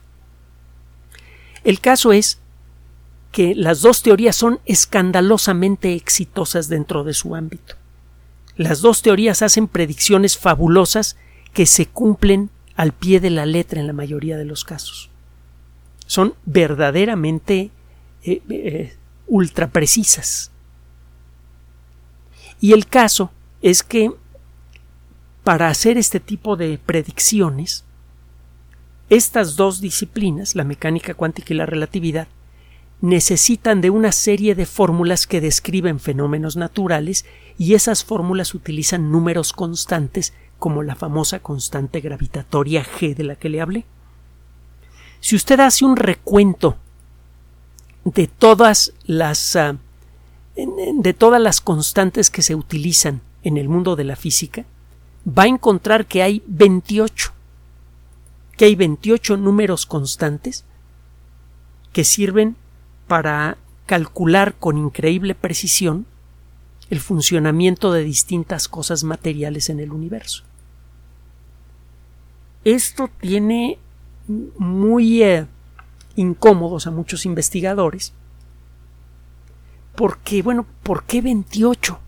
El 1.64 1.80
caso 1.80 2.12
es 2.12 2.38
que 3.32 3.54
las 3.54 3.82
dos 3.82 4.02
teorías 4.02 4.36
son 4.36 4.60
escandalosamente 4.64 5.94
exitosas 5.94 6.68
dentro 6.68 7.04
de 7.04 7.14
su 7.14 7.34
ámbito. 7.34 7.74
Las 8.56 8.80
dos 8.80 9.02
teorías 9.02 9.42
hacen 9.42 9.68
predicciones 9.68 10.38
fabulosas 10.38 11.16
que 11.52 11.66
se 11.66 11.86
cumplen 11.86 12.50
al 12.74 12.92
pie 12.92 13.20
de 13.20 13.30
la 13.30 13.46
letra 13.46 13.80
en 13.80 13.86
la 13.86 13.92
mayoría 13.92 14.36
de 14.36 14.44
los 14.44 14.64
casos. 14.64 15.10
Son 16.08 16.34
verdaderamente 16.46 17.70
eh, 18.24 18.42
eh, 18.48 18.96
ultra 19.26 19.68
precisas. 19.68 20.50
Y 22.60 22.72
el 22.72 22.86
caso 22.86 23.30
es 23.60 23.82
que 23.82 24.10
para 25.44 25.68
hacer 25.68 25.98
este 25.98 26.18
tipo 26.18 26.56
de 26.56 26.78
predicciones, 26.78 27.84
estas 29.10 29.56
dos 29.56 29.82
disciplinas, 29.82 30.54
la 30.54 30.64
mecánica 30.64 31.12
cuántica 31.12 31.52
y 31.52 31.58
la 31.58 31.66
relatividad, 31.66 32.26
necesitan 33.02 33.82
de 33.82 33.90
una 33.90 34.10
serie 34.10 34.54
de 34.54 34.64
fórmulas 34.64 35.26
que 35.26 35.42
describen 35.42 36.00
fenómenos 36.00 36.56
naturales 36.56 37.26
y 37.58 37.74
esas 37.74 38.02
fórmulas 38.02 38.54
utilizan 38.54 39.12
números 39.12 39.52
constantes 39.52 40.32
como 40.58 40.82
la 40.82 40.96
famosa 40.96 41.40
constante 41.40 42.00
gravitatoria 42.00 42.82
G 42.82 43.14
de 43.14 43.24
la 43.24 43.36
que 43.36 43.50
le 43.50 43.60
hablé. 43.60 43.84
Si 45.20 45.36
usted 45.36 45.60
hace 45.60 45.84
un 45.84 45.96
recuento 45.96 46.76
de 48.04 48.26
todas 48.26 48.92
las 49.04 49.56
ah, 49.56 49.76
de 50.56 51.14
todas 51.14 51.40
las 51.40 51.60
constantes 51.60 52.30
que 52.30 52.42
se 52.42 52.54
utilizan 52.54 53.20
en 53.42 53.56
el 53.56 53.68
mundo 53.68 53.94
de 53.94 54.04
la 54.04 54.16
física, 54.16 54.64
va 55.26 55.44
a 55.44 55.48
encontrar 55.48 56.06
que 56.06 56.22
hay 56.22 56.42
28 56.46 57.32
que 58.56 58.64
hay 58.64 58.74
28 58.74 59.36
números 59.36 59.86
constantes 59.86 60.64
que 61.92 62.04
sirven 62.04 62.56
para 63.06 63.56
calcular 63.86 64.56
con 64.58 64.76
increíble 64.76 65.34
precisión 65.36 66.06
el 66.90 67.00
funcionamiento 67.00 67.92
de 67.92 68.02
distintas 68.02 68.66
cosas 68.66 69.04
materiales 69.04 69.70
en 69.70 69.78
el 69.78 69.92
universo. 69.92 70.42
Esto 72.64 73.08
tiene 73.20 73.78
muy 74.28 75.22
eh, 75.22 75.46
incómodos 76.16 76.86
a 76.86 76.90
muchos 76.90 77.26
investigadores 77.26 78.12
porque, 79.98 80.42
bueno, 80.42 80.64
¿por 80.84 81.02
qué 81.02 81.20
28? 81.20 81.98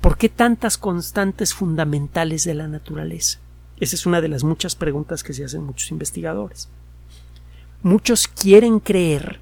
¿Por 0.00 0.16
qué 0.16 0.30
tantas 0.30 0.78
constantes 0.78 1.52
fundamentales 1.52 2.44
de 2.44 2.54
la 2.54 2.66
naturaleza? 2.66 3.38
Esa 3.78 3.94
es 3.94 4.06
una 4.06 4.22
de 4.22 4.28
las 4.28 4.44
muchas 4.44 4.76
preguntas 4.76 5.22
que 5.22 5.34
se 5.34 5.44
hacen 5.44 5.62
muchos 5.62 5.90
investigadores. 5.90 6.70
Muchos 7.82 8.28
quieren 8.28 8.80
creer, 8.80 9.40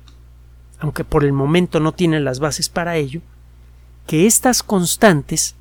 aunque 0.80 1.04
por 1.04 1.24
el 1.24 1.32
momento 1.32 1.78
no 1.78 1.92
tienen 1.92 2.24
las 2.24 2.40
bases 2.40 2.68
para 2.68 2.96
ello, 2.96 3.20
que 4.08 4.26
estas 4.26 4.64
constantes, 4.64 5.54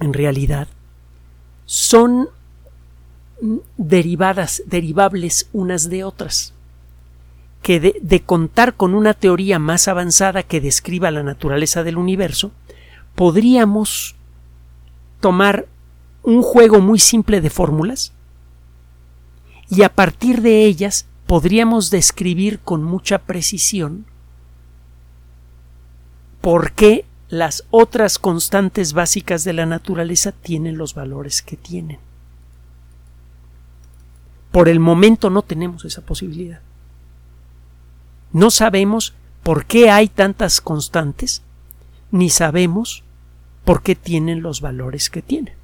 en 0.00 0.12
realidad, 0.12 0.68
son 1.64 2.28
derivadas, 3.76 4.62
derivables 4.66 5.48
unas 5.52 5.88
de 5.90 6.04
otras, 6.04 6.52
que 7.62 7.80
de, 7.80 7.96
de, 8.02 8.20
contar 8.22 8.74
con 8.74 8.94
una 8.94 9.14
teoría 9.14 9.58
más 9.58 9.88
avanzada 9.88 10.42
que 10.42 10.60
describa 10.60 11.10
la 11.10 11.22
naturaleza 11.22 11.82
del 11.82 11.96
universo, 11.96 12.52
podríamos 13.14 14.16
tomar 15.20 15.66
un 16.22 16.42
juego 16.42 16.80
muy 16.80 16.98
simple 16.98 17.40
de 17.40 17.50
fórmulas 17.50 18.12
y 19.68 19.82
a 19.82 19.88
partir 19.88 20.42
de 20.42 20.64
ellas 20.64 21.06
podríamos 21.26 21.90
describir 21.90 22.60
con 22.60 22.82
mucha 22.82 23.18
precisión 23.18 24.04
por 26.40 26.72
qué 26.72 27.06
las 27.28 27.64
otras 27.70 28.18
constantes 28.18 28.92
básicas 28.92 29.44
de 29.44 29.54
la 29.54 29.66
naturaleza 29.66 30.32
tienen 30.32 30.76
los 30.76 30.94
valores 30.94 31.40
que 31.42 31.56
tienen. 31.56 31.98
Por 34.54 34.68
el 34.68 34.78
momento 34.78 35.30
no 35.30 35.42
tenemos 35.42 35.84
esa 35.84 36.00
posibilidad. 36.02 36.60
No 38.32 38.52
sabemos 38.52 39.12
por 39.42 39.66
qué 39.66 39.90
hay 39.90 40.06
tantas 40.06 40.60
constantes, 40.60 41.42
ni 42.12 42.30
sabemos 42.30 43.02
por 43.64 43.82
qué 43.82 43.96
tienen 43.96 44.42
los 44.42 44.60
valores 44.60 45.10
que 45.10 45.22
tienen. 45.22 45.54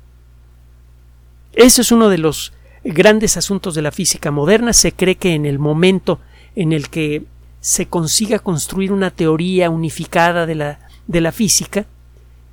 Ese 1.52 1.82
es 1.82 1.92
uno 1.92 2.08
de 2.08 2.18
los 2.18 2.52
grandes 2.82 3.36
asuntos 3.36 3.76
de 3.76 3.82
la 3.82 3.92
física 3.92 4.32
moderna. 4.32 4.72
Se 4.72 4.90
cree 4.90 5.14
que 5.14 5.34
en 5.34 5.46
el 5.46 5.60
momento 5.60 6.18
en 6.56 6.72
el 6.72 6.90
que 6.90 7.26
se 7.60 7.86
consiga 7.86 8.40
construir 8.40 8.90
una 8.90 9.12
teoría 9.12 9.70
unificada 9.70 10.46
de 10.46 10.56
la, 10.56 10.80
de 11.06 11.20
la 11.20 11.30
física, 11.30 11.86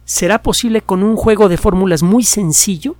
será 0.06 0.44
posible 0.44 0.84
con 0.84 1.01
un 1.01 1.15
juego 1.15 1.50
de 1.50 1.58
fórmulas 1.58 2.03
muy 2.03 2.22
sencillo 2.22 2.96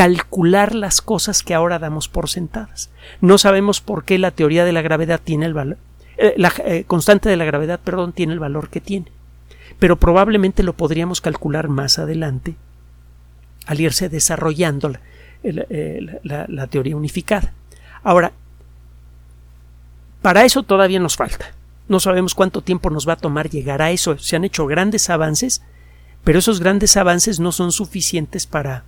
calcular 0.00 0.74
las 0.74 1.02
cosas 1.02 1.42
que 1.42 1.52
ahora 1.52 1.78
damos 1.78 2.08
por 2.08 2.30
sentadas. 2.30 2.88
No 3.20 3.36
sabemos 3.36 3.82
por 3.82 4.04
qué 4.04 4.16
la 4.18 4.30
teoría 4.30 4.64
de 4.64 4.72
la 4.72 4.80
gravedad 4.80 5.20
tiene 5.22 5.44
el 5.44 5.52
valor, 5.52 5.76
eh, 6.16 6.32
la 6.38 6.50
eh, 6.64 6.84
constante 6.86 7.28
de 7.28 7.36
la 7.36 7.44
gravedad, 7.44 7.78
perdón, 7.84 8.14
tiene 8.14 8.32
el 8.32 8.38
valor 8.38 8.70
que 8.70 8.80
tiene. 8.80 9.12
Pero 9.78 9.96
probablemente 9.96 10.62
lo 10.62 10.72
podríamos 10.72 11.20
calcular 11.20 11.68
más 11.68 11.98
adelante 11.98 12.54
al 13.66 13.78
irse 13.78 14.08
desarrollando 14.08 14.90
la 15.42 16.66
teoría 16.68 16.96
unificada. 16.96 17.52
Ahora, 18.02 18.32
para 20.22 20.46
eso 20.46 20.62
todavía 20.62 20.98
nos 20.98 21.16
falta. 21.16 21.52
No 21.88 22.00
sabemos 22.00 22.34
cuánto 22.34 22.62
tiempo 22.62 22.88
nos 22.88 23.06
va 23.06 23.12
a 23.12 23.16
tomar 23.16 23.50
llegar 23.50 23.82
a 23.82 23.90
eso. 23.90 24.16
Se 24.16 24.34
han 24.34 24.44
hecho 24.44 24.64
grandes 24.64 25.10
avances, 25.10 25.60
pero 26.24 26.38
esos 26.38 26.58
grandes 26.58 26.96
avances 26.96 27.38
no 27.38 27.52
son 27.52 27.70
suficientes 27.70 28.46
para 28.46 28.84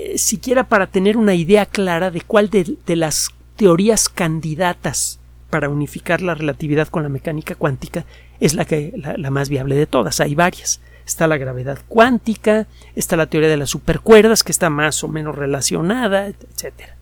eh, 0.00 0.18
siquiera 0.18 0.64
para 0.64 0.86
tener 0.86 1.16
una 1.16 1.34
idea 1.34 1.66
clara 1.66 2.10
de 2.10 2.20
cuál 2.20 2.50
de, 2.50 2.76
las 2.96 3.30
teorías 3.56 4.08
candidatas 4.08 5.18
para 5.50 5.68
unificar 5.68 6.22
la 6.22 6.34
relatividad 6.34 6.88
con 6.88 7.02
la 7.02 7.08
mecánica 7.08 7.54
cuántica 7.54 8.04
es 8.40 8.54
la, 8.54 8.64
que, 8.64 8.92
la, 8.96 9.30
más 9.30 9.48
viable 9.48 9.74
de 9.74 9.86
todas. 9.86 10.20
Hay 10.20 10.34
varias. 10.34 10.80
Está 11.06 11.26
la 11.26 11.38
gravedad 11.38 11.78
cuántica, 11.88 12.66
está 12.94 13.16
la 13.16 13.26
teoría 13.26 13.50
de 13.50 13.56
las 13.56 13.70
supercuerdas, 13.70 14.44
que 14.44 14.52
está 14.52 14.70
más 14.70 15.02
o 15.02 15.08
menos 15.08 15.34
relacionada, 15.34 16.28
etcétera 16.28 16.96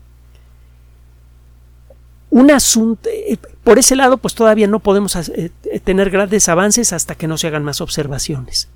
un 2.31 2.51
asunto 2.51 3.09
eh, 3.09 3.37
por 3.63 3.79
ese 3.79 3.95
lado 3.95 4.17
pues 4.17 4.35
todavía 4.35 4.67
no 4.67 4.79
podemos 4.79 5.15
eh, 5.15 5.51
tener 5.83 6.09
grandes 6.09 6.47
avances 6.47 6.93
hasta 6.93 7.15
que 7.15 7.27
no 7.27 7.37
se 7.37 7.47
hagan 7.47 7.63
más 7.63 7.81
observaciones 7.81 8.69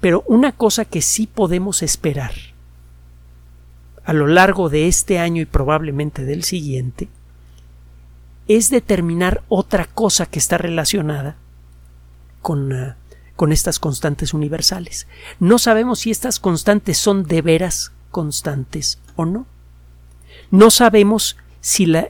pero 0.00 0.24
una 0.26 0.52
cosa 0.52 0.84
que 0.84 1.02
sí 1.02 1.26
podemos 1.26 1.82
esperar 1.82 2.32
a 4.04 4.12
lo 4.12 4.26
largo 4.26 4.68
de 4.68 4.88
este 4.88 5.18
año 5.18 5.42
y 5.42 5.46
probablemente 5.46 6.24
del 6.24 6.44
siguiente 6.44 7.08
es 8.48 8.70
determinar 8.70 9.42
otra 9.48 9.84
cosa 9.86 10.26
que 10.26 10.38
está 10.38 10.58
relacionada 10.58 11.36
con, 12.42 12.72
ah, 12.72 12.96
con 13.36 13.52
estas 13.52 13.78
constantes 13.78 14.34
universales. 14.34 15.06
No 15.38 15.58
sabemos 15.58 16.00
si 16.00 16.10
estas 16.10 16.40
constantes 16.40 16.98
son 16.98 17.24
de 17.24 17.42
veras 17.42 17.92
constantes 18.10 18.98
o 19.16 19.24
no. 19.24 19.46
No 20.50 20.70
sabemos 20.70 21.36
si 21.60 21.86
la, 21.86 22.08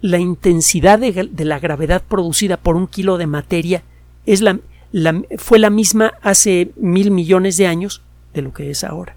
la 0.00 0.18
intensidad 0.18 0.98
de, 0.98 1.30
la 1.44 1.58
gravedad 1.58 2.02
producida 2.02 2.56
por 2.56 2.76
un 2.76 2.86
kilo 2.86 3.18
de 3.18 3.26
materia 3.26 3.82
es 4.24 4.40
la, 4.40 4.60
fue 5.38 5.58
la 5.58 5.70
misma 5.70 6.14
hace 6.22 6.72
mil 6.76 7.10
millones 7.10 7.56
de 7.56 7.66
años 7.66 8.02
de 8.34 8.42
lo 8.42 8.52
que 8.52 8.70
es 8.70 8.84
ahora. 8.84 9.16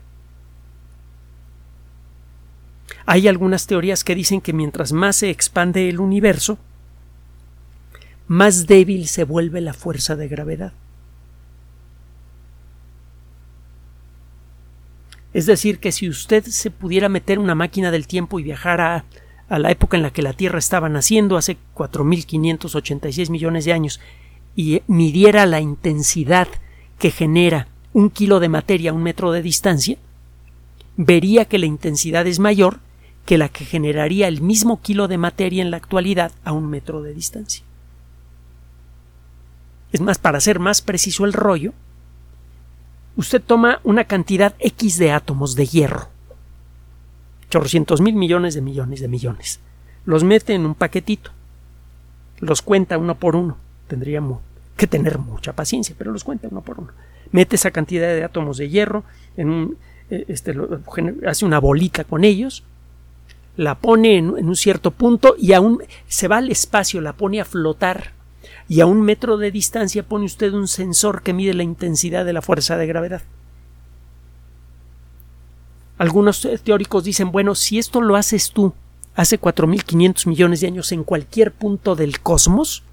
Hay 3.06 3.28
algunas 3.28 3.68
teorías 3.68 4.04
que 4.04 4.16
dicen 4.16 4.42
que 4.42 4.54
mientras 4.54 4.92
más 4.92 5.18
se 5.18 5.30
expande 5.30 5.90
el 5.90 6.00
universo, 6.00 6.58
más 8.28 8.66
débil 8.68 9.08
se 9.08 9.24
vuelve 9.24 9.62
la 9.62 9.74
fuerza 9.74 10.16
de 10.16 10.28
gravedad. 10.28 10.74
Es 15.34 15.46
decir, 15.46 15.80
que 15.80 15.92
si 15.92 16.10
usted 16.10 16.46
se 16.46 16.72
pudiera 16.72 17.10
meter 17.10 17.40
una 17.40 17.56
máquina 17.56 17.92
del 17.92 18.08
tiempo 18.08 18.40
y 18.40 18.44
viajar 18.44 18.82
a 18.82 19.06
a 19.48 19.60
la 19.60 19.72
época 19.72 19.98
en 19.98 20.04
la 20.04 20.12
que 20.12 20.22
la 20.22 20.34
Tierra 20.34 20.60
estaba 20.60 20.90
naciendo, 20.90 21.38
hace 21.38 21.58
4.586 21.76 23.30
millones 23.30 23.66
de 23.66 23.74
años, 23.74 24.00
y 24.56 24.82
midiera 24.88 25.46
la 25.46 25.60
intensidad 25.60 26.48
que 26.98 27.12
genera 27.12 27.68
un 27.94 28.10
kilo 28.10 28.40
de 28.40 28.50
materia 28.50 28.92
a 28.92 28.94
un 28.94 29.04
metro 29.04 29.32
de 29.32 29.42
distancia, 29.42 29.98
vería 30.98 31.46
que 31.46 31.60
la 31.60 31.66
intensidad 31.66 32.26
es 32.26 32.40
mayor 32.40 32.80
que 33.26 33.38
la 33.38 33.50
que 33.50 33.66
generaría 33.66 34.28
el 34.28 34.42
mismo 34.42 34.82
kilo 34.82 35.08
de 35.08 35.18
materia 35.18 35.62
en 35.62 35.72
la 35.72 35.78
actualidad 35.78 36.32
a 36.44 36.52
un 36.52 36.70
metro 36.70 37.02
de 37.02 37.14
distancia. 37.14 37.64
Es 39.92 40.02
más, 40.02 40.18
para 40.18 40.40
ser 40.40 40.60
más 40.60 40.82
preciso 40.82 41.26
el 41.26 41.34
rollo, 41.34 41.74
usted 43.16 43.42
toma 43.42 43.80
una 43.84 44.04
cantidad 44.04 44.56
X 44.60 44.98
de 44.98 45.12
átomos 45.12 45.56
de 45.56 45.66
hierro, 45.66 46.10
chorrocientos 47.50 48.02
mil 48.02 48.16
millones 48.16 48.54
de 48.54 48.62
millones 48.62 49.00
de 49.00 49.08
millones. 49.08 49.60
Los 50.06 50.24
mete 50.24 50.54
en 50.54 50.66
un 50.66 50.76
paquetito. 50.76 51.32
Los 52.40 52.62
cuenta 52.62 52.98
uno 52.98 53.16
por 53.16 53.36
uno. 53.36 53.58
Tendríamos 53.88 54.42
que 54.78 54.88
tener 54.88 55.18
mucha 55.18 55.54
paciencia, 55.54 55.96
pero 55.98 56.12
los 56.12 56.24
cuenta 56.24 56.48
uno 56.52 56.62
por 56.62 56.80
uno. 56.80 56.92
Mete 57.32 57.56
esa 57.56 57.72
cantidad 57.72 58.08
de 58.08 58.24
átomos 58.24 58.58
de 58.58 58.70
hierro 58.70 59.04
en 59.38 59.50
un, 59.50 59.78
eh, 60.10 60.26
este, 60.28 60.56
hace 61.26 61.46
una 61.46 61.60
bolita 61.60 62.04
con 62.04 62.24
ellos, 62.24 62.64
la 63.58 63.76
pone 63.76 64.18
en, 64.18 64.30
un 64.30 64.56
cierto 64.56 64.92
punto 64.92 65.36
y 65.38 65.54
aún 65.54 65.82
se 66.08 66.28
va 66.28 66.38
al 66.38 66.52
espacio, 66.52 67.02
la 67.02 67.14
pone 67.14 67.40
a 67.40 67.46
flotar 67.46 68.14
y 68.68 68.82
a 68.82 68.86
un 68.86 69.02
metro 69.02 69.38
de 69.38 69.52
distancia 69.52 70.04
pone 70.04 70.26
usted 70.26 70.54
un 70.54 70.68
sensor 70.68 71.22
que 71.22 71.34
mide 71.34 71.54
la 71.54 71.64
intensidad 71.64 72.26
de 72.26 72.34
la 72.34 72.42
fuerza 72.42 72.78
de 72.78 72.88
gravedad. 72.88 73.22
Algunos 75.98 76.48
teóricos 76.64 77.04
dicen, 77.06 77.32
bueno, 77.32 77.56
si 77.56 77.80
esto 77.80 78.02
lo 78.02 78.16
haces 78.16 78.52
tú 78.52 78.74
hace 79.16 79.40
4.500 79.40 80.28
millones 80.28 80.60
de 80.60 80.68
años 80.68 80.92
en 80.92 81.06
cualquier 81.06 81.54
punto 81.54 81.96
del 81.96 82.20
cosmos, 82.20 82.84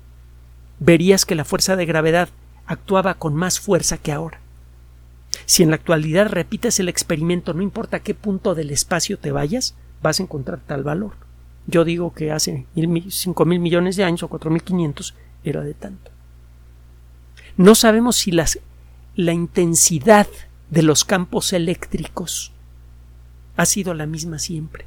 verías 0.79 1.25
que 1.25 1.35
la 1.35 1.45
fuerza 1.45 1.75
de 1.75 1.87
gravedad 1.87 2.29
actuaba 2.67 3.15
con 3.15 3.35
más 3.35 3.59
fuerza 3.59 3.99
que 3.99 4.13
ahora. 4.13 4.41
Si 5.47 5.63
en 5.63 5.71
la 5.71 5.77
actualidad 5.77 6.29
repites 6.29 6.79
el 6.79 6.89
experimento, 6.89 7.55
no 7.55 7.63
importa 7.63 7.99
a 7.99 8.01
qué 8.01 8.15
punto 8.15 8.55
del 8.55 8.71
espacio 8.71 9.19
te 9.19 9.33
vayas, 9.33 9.75
vas 10.03 10.21
a 10.21 10.23
encontrar 10.23 10.61
tal 10.67 10.83
valor. 10.83 11.13
Yo 11.67 11.85
digo 11.85 12.13
que 12.13 12.33
hace 12.33 12.67
cinco 13.09 13.45
mil 13.45 13.61
millones 13.61 13.97
de 13.97 14.05
años 14.05 14.23
o 14.23 14.29
cuatro 14.29 14.51
mil 14.51 14.63
quinientos 14.63 15.15
era 15.45 15.63
de 15.63 15.75
tanto. 15.75 16.11
No 17.57 17.75
sabemos 17.75 18.17
si 18.17 18.33
las, 18.33 18.59
la 19.15 19.33
intensidad 19.33 20.27
de 20.71 20.83
los 20.83 21.05
campos 21.05 21.53
eléctricos 21.53 22.53
ha 23.57 23.67
sido 23.67 23.95
la 23.95 24.07
misma 24.07 24.39
siempre. 24.39 24.87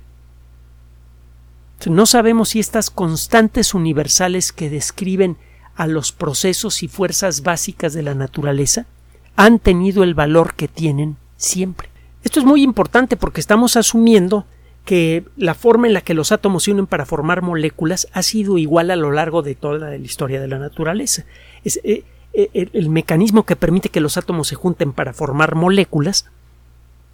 No 1.88 2.06
sabemos 2.06 2.50
si 2.50 2.60
estas 2.60 2.90
constantes 2.90 3.74
universales 3.74 4.52
que 4.52 4.70
describen 4.70 5.38
a 5.76 5.88
los 5.88 6.12
procesos 6.12 6.82
y 6.82 6.88
fuerzas 6.88 7.44
básicas 7.44 7.94
de 7.94 8.02
la 8.02 8.16
naturaleza 8.16 8.88
han 9.36 9.60
tenido 9.60 10.04
el 10.04 10.16
valor 10.16 10.56
que 10.56 10.68
tienen 10.68 11.18
siempre. 11.38 11.90
Esto 12.24 12.40
es 12.40 12.46
muy 12.46 12.64
importante 12.64 13.18
porque 13.18 13.40
estamos 13.40 13.76
asumiendo 13.76 14.46
que 14.86 15.26
la 15.36 15.56
forma 15.56 15.88
en 15.88 15.94
la 15.94 16.02
que 16.02 16.14
los 16.14 16.32
átomos 16.32 16.64
se 16.64 16.72
unen 16.72 16.88
para 16.88 17.06
formar 17.06 17.42
moléculas 17.42 18.08
ha 18.14 18.22
sido 18.22 18.58
igual 18.58 18.92
a 18.92 18.96
lo 18.96 19.12
largo 19.12 19.42
de 19.42 19.56
toda 19.56 19.90
la 19.90 19.96
historia 19.96 20.40
de 20.40 20.48
la 20.48 20.60
naturaleza. 20.60 21.26
Eh, 21.66 22.04
eh, 22.34 22.70
el 22.72 22.90
mecanismo 22.90 23.46
que 23.46 23.56
permite 23.56 23.90
que 23.90 24.00
los 24.00 24.18
átomos 24.18 24.48
se 24.48 24.56
junten 24.56 24.94
para 24.94 25.14
formar 25.14 25.56
moléculas 25.56 26.26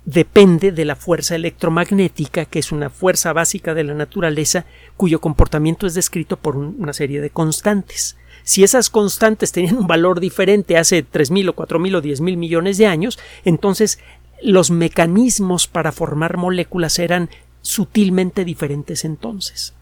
depende 0.05 0.71
de 0.71 0.83
la 0.83 0.95
fuerza 0.95 1.35
electromagnética, 1.35 2.45
que 2.45 2.59
es 2.59 2.71
una 2.71 2.89
fuerza 2.89 3.33
básica 3.33 3.73
de 3.73 3.83
la 3.83 3.93
naturaleza, 3.93 4.65
cuyo 4.97 5.21
comportamiento 5.21 5.87
es 5.87 5.93
descrito 5.93 6.37
por 6.37 6.57
una 6.57 6.93
serie 6.93 7.21
de 7.21 7.29
constantes. 7.29 8.17
Si 8.43 8.63
esas 8.63 8.89
constantes 8.89 9.51
tenían 9.51 9.77
un 9.77 9.87
valor 9.87 10.19
diferente 10.19 10.77
hace 10.77 11.03
tres 11.03 11.29
mil 11.29 11.47
o 11.49 11.53
cuatro 11.53 11.79
mil 11.79 11.95
o 11.95 12.01
diez 12.01 12.19
mil 12.19 12.35
millones 12.35 12.77
de 12.77 12.87
años, 12.87 13.19
entonces 13.45 13.99
los 14.41 14.71
mecanismos 14.71 15.67
para 15.67 15.91
formar 15.91 16.37
moléculas 16.37 16.97
eran 16.97 17.29
sutilmente 17.61 18.45
diferentes 18.45 19.05
entonces. 19.05 19.73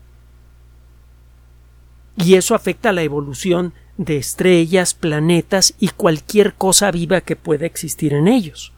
Y 2.17 2.35
eso 2.35 2.55
afecta 2.55 2.89
a 2.89 2.93
la 2.93 3.03
evolución 3.03 3.73
de 3.97 4.17
estrellas, 4.17 4.93
planetas 4.93 5.73
y 5.79 5.89
cualquier 5.89 6.53
cosa 6.53 6.91
viva 6.91 7.21
que 7.21 7.35
pueda 7.35 7.65
existir 7.65 8.13
en 8.13 8.27
ellos. 8.27 8.73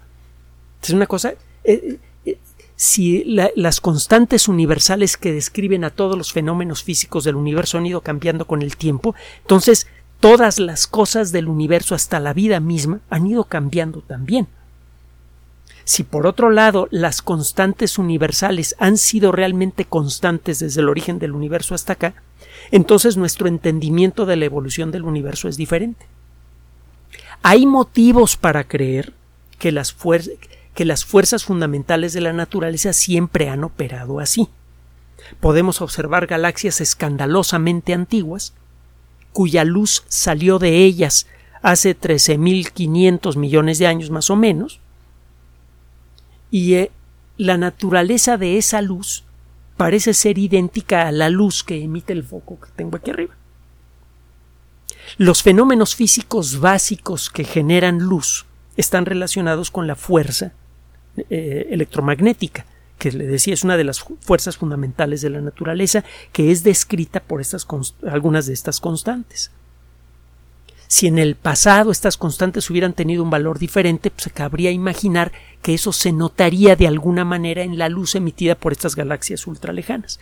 Es 0.82 0.90
una 0.92 1.08
cosa. 1.08 1.34
Eh, 1.64 1.98
eh, 2.26 2.38
si 2.76 3.24
las 3.26 3.82
constantes 3.82 4.48
universales 4.48 5.18
que 5.18 5.32
describen 5.32 5.84
a 5.84 5.92
todos 5.92 6.18
los 6.18 6.34
fenómenos 6.34 6.84
físicos 6.84 7.24
del 7.24 7.36
universo 7.36 7.78
han 7.78 7.86
ido 7.86 8.02
cambiando 8.02 8.46
con 8.46 8.64
el 8.64 8.76
tiempo, 8.76 9.14
entonces 9.42 9.86
todas 10.20 10.60
las 10.60 10.88
cosas 10.88 11.32
del 11.32 11.48
universo, 11.48 11.94
hasta 11.94 12.20
la 12.20 12.34
vida 12.34 12.60
misma, 12.60 13.02
han 13.10 13.28
ido 13.28 13.44
cambiando 13.44 14.02
también. 14.02 14.48
Si 15.84 16.04
por 16.04 16.28
otro 16.28 16.50
lado 16.50 16.88
las 16.92 17.22
constantes 17.22 17.98
universales 17.98 18.76
han 18.80 18.98
sido 18.98 19.32
realmente 19.32 19.86
constantes 19.86 20.60
desde 20.60 20.82
el 20.82 20.90
origen 20.90 21.20
del 21.20 21.34
universo 21.34 21.76
hasta 21.76 21.94
acá, 21.94 22.14
entonces 22.72 23.18
nuestro 23.18 23.48
entendimiento 23.48 24.26
de 24.26 24.36
la 24.36 24.46
evolución 24.46 24.92
del 24.92 25.04
universo 25.04 25.48
es 25.48 25.58
diferente. 25.58 26.06
Hay 27.44 27.66
motivos 27.66 28.38
para 28.38 28.64
creer 28.66 29.14
que 29.58 29.72
las, 29.72 29.94
fuerzas 31.06 31.44
fundamentales 31.44 32.14
de 32.14 32.22
la 32.22 32.34
naturaleza 32.34 32.94
siempre 32.94 33.50
han 33.50 33.64
operado 33.64 34.20
así. 34.20 34.48
Podemos 35.40 35.82
observar 35.82 36.28
galaxias 36.28 36.82
escandalosamente 36.82 37.94
antiguas, 37.94 38.54
cuya 39.34 39.64
luz 39.64 40.04
salió 40.08 40.60
de 40.60 40.84
ellas 40.84 41.28
hace 41.62 41.98
13.500 41.98 43.38
millones 43.38 43.80
de 43.80 43.88
años 43.88 44.10
más 44.10 44.30
o 44.30 44.36
menos, 44.36 44.80
y 46.52 46.76
eh, 46.76 46.92
la 47.38 47.58
naturaleza 47.58 48.38
de 48.38 48.58
esa 48.58 48.82
luz 48.82 49.24
parece 49.78 50.14
ser 50.14 50.38
idéntica 50.38 51.08
a 51.08 51.12
la 51.12 51.30
luz 51.30 51.64
que 51.64 51.82
emite 51.82 52.14
el 52.14 52.24
foco 52.24 52.60
que 52.60 52.70
tengo 52.76 52.98
aquí 52.98 53.10
arriba. 53.10 53.36
Los 55.18 55.42
fenómenos 55.42 55.96
físicos 55.96 56.60
básicos 56.60 57.30
que 57.30 57.44
generan 57.44 58.00
luz 58.00 58.46
están 58.78 59.06
relacionados 59.06 59.72
con 59.72 59.88
la 59.88 59.96
fuerza 59.96 60.54
eh, 61.30 61.68
electromagnética, 61.72 62.66
que 62.98 63.12
le 63.12 63.26
decía 63.26 63.54
es 63.54 63.64
una 63.64 63.78
de 63.78 63.84
las 63.84 64.00
fuerzas 64.00 64.58
fundamentales 64.58 65.22
de 65.22 65.32
la 65.32 65.42
naturaleza, 65.42 66.04
que 66.32 66.52
es 66.52 66.64
descrita 66.64 67.20
por 67.20 67.42
estas 67.42 67.66
algunas 68.08 68.46
de 68.46 68.54
estas 68.54 68.80
constantes. 68.80 69.52
Si 70.92 71.08
en 71.08 71.20
el 71.20 71.38
pasado 71.38 71.90
estas 71.90 72.18
constantes 72.18 72.70
hubieran 72.70 72.92
tenido 72.92 73.24
un 73.24 73.30
valor 73.30 73.60
diferente, 73.60 74.12
pues 74.12 74.24
se 74.24 74.30
cabría 74.30 74.72
imaginar 74.72 75.32
que 75.62 75.74
eso 75.74 75.94
se 75.94 76.12
notaría 76.12 76.76
de 76.76 76.86
alguna 76.86 77.24
manera 77.24 77.64
en 77.64 77.78
la 77.78 77.88
luz 77.88 78.14
emitida 78.16 78.56
por 78.56 78.74
estas 78.74 78.98
galaxias 78.98 79.48
ultralejanas. 79.48 80.20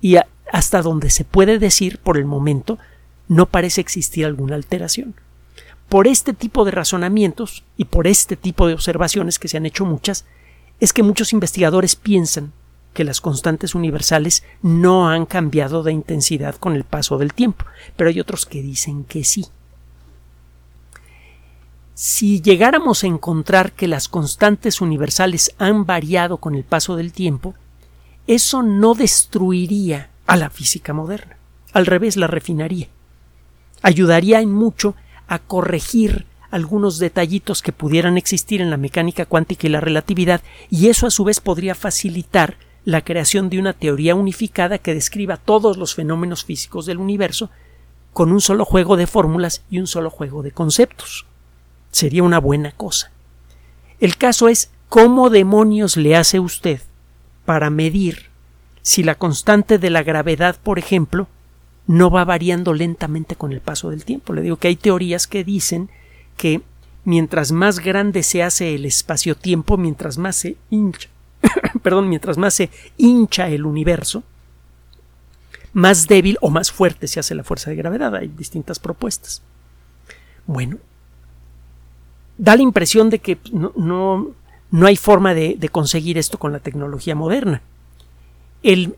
Y 0.00 0.18
hasta 0.52 0.80
donde 0.80 1.10
se 1.10 1.24
puede 1.24 1.58
decir, 1.58 1.98
por 1.98 2.16
el 2.18 2.24
momento, 2.24 2.78
no 3.26 3.46
parece 3.46 3.80
existir 3.80 4.24
alguna 4.24 4.54
alteración. 4.54 5.16
Por 5.88 6.06
este 6.06 6.34
tipo 6.34 6.64
de 6.64 6.70
razonamientos 6.70 7.64
y 7.76 7.86
por 7.86 8.06
este 8.06 8.36
tipo 8.36 8.68
de 8.68 8.74
observaciones 8.74 9.40
que 9.40 9.48
se 9.48 9.56
han 9.56 9.66
hecho 9.66 9.84
muchas, 9.84 10.24
es 10.78 10.92
que 10.92 11.02
muchos 11.02 11.32
investigadores 11.32 11.96
piensan 11.96 12.52
que 12.94 13.02
las 13.02 13.20
constantes 13.20 13.74
universales 13.74 14.44
no 14.62 15.08
han 15.08 15.26
cambiado 15.26 15.82
de 15.82 15.90
intensidad 15.90 16.54
con 16.54 16.76
el 16.76 16.84
paso 16.84 17.18
del 17.18 17.34
tiempo, 17.34 17.64
pero 17.96 18.08
hay 18.08 18.20
otros 18.20 18.46
que 18.46 18.62
dicen 18.62 19.02
que 19.02 19.24
sí. 19.24 19.46
Si 22.04 22.42
llegáramos 22.42 23.04
a 23.04 23.06
encontrar 23.06 23.70
que 23.70 23.86
las 23.86 24.08
constantes 24.08 24.80
universales 24.80 25.54
han 25.58 25.86
variado 25.86 26.38
con 26.38 26.56
el 26.56 26.64
paso 26.64 26.96
del 26.96 27.12
tiempo, 27.12 27.54
eso 28.26 28.64
no 28.64 28.94
destruiría 28.94 30.10
a 30.26 30.36
la 30.36 30.50
física 30.50 30.92
moderna. 30.92 31.36
Al 31.72 31.86
revés, 31.86 32.16
la 32.16 32.26
refinaría. 32.26 32.88
Ayudaría 33.82 34.40
en 34.40 34.52
mucho 34.52 34.96
a 35.28 35.38
corregir 35.38 36.26
algunos 36.50 36.98
detallitos 36.98 37.62
que 37.62 37.70
pudieran 37.70 38.18
existir 38.18 38.60
en 38.60 38.70
la 38.70 38.78
mecánica 38.78 39.24
cuántica 39.24 39.68
y 39.68 39.70
la 39.70 39.80
relatividad, 39.80 40.40
y 40.70 40.88
eso 40.88 41.06
a 41.06 41.12
su 41.12 41.22
vez 41.22 41.38
podría 41.38 41.76
facilitar 41.76 42.56
la 42.84 43.02
creación 43.02 43.48
de 43.48 43.60
una 43.60 43.74
teoría 43.74 44.16
unificada 44.16 44.78
que 44.78 44.92
describa 44.92 45.36
todos 45.36 45.76
los 45.76 45.94
fenómenos 45.94 46.44
físicos 46.44 46.84
del 46.84 46.98
universo 46.98 47.50
con 48.12 48.32
un 48.32 48.40
solo 48.40 48.64
juego 48.64 48.96
de 48.96 49.06
fórmulas 49.06 49.62
y 49.70 49.78
un 49.78 49.86
solo 49.86 50.10
juego 50.10 50.42
de 50.42 50.50
conceptos 50.50 51.26
sería 51.92 52.24
una 52.24 52.40
buena 52.40 52.72
cosa. 52.72 53.12
El 54.00 54.16
caso 54.16 54.48
es 54.48 54.70
cómo 54.88 55.30
demonios 55.30 55.96
le 55.96 56.16
hace 56.16 56.40
usted 56.40 56.80
para 57.44 57.70
medir 57.70 58.30
si 58.82 59.04
la 59.04 59.14
constante 59.14 59.78
de 59.78 59.90
la 59.90 60.02
gravedad, 60.02 60.56
por 60.60 60.80
ejemplo, 60.80 61.28
no 61.86 62.10
va 62.10 62.24
variando 62.24 62.74
lentamente 62.74 63.36
con 63.36 63.52
el 63.52 63.60
paso 63.60 63.90
del 63.90 64.04
tiempo. 64.04 64.32
Le 64.32 64.42
digo 64.42 64.56
que 64.56 64.68
hay 64.68 64.76
teorías 64.76 65.26
que 65.26 65.44
dicen 65.44 65.88
que 66.36 66.62
mientras 67.04 67.52
más 67.52 67.78
grande 67.78 68.22
se 68.22 68.42
hace 68.42 68.74
el 68.74 68.84
espacio-tiempo, 68.84 69.76
mientras 69.76 70.18
más 70.18 70.36
se 70.36 70.56
hincha, 70.70 71.08
perdón, 71.82 72.08
mientras 72.08 72.38
más 72.38 72.54
se 72.54 72.70
hincha 72.96 73.48
el 73.48 73.66
universo, 73.66 74.24
más 75.72 76.06
débil 76.06 76.38
o 76.40 76.50
más 76.50 76.70
fuerte 76.70 77.06
se 77.06 77.20
hace 77.20 77.34
la 77.34 77.44
fuerza 77.44 77.70
de 77.70 77.76
gravedad. 77.76 78.14
Hay 78.14 78.28
distintas 78.28 78.78
propuestas. 78.78 79.42
Bueno, 80.46 80.78
da 82.38 82.56
la 82.56 82.62
impresión 82.62 83.10
de 83.10 83.18
que 83.18 83.38
no, 83.52 84.34
no, 84.70 84.86
hay 84.86 84.96
forma 84.96 85.34
de, 85.34 85.68
conseguir 85.70 86.18
esto 86.18 86.38
con 86.38 86.52
la 86.52 86.60
tecnología 86.60 87.14
moderna. 87.14 87.62
El, 88.62 88.96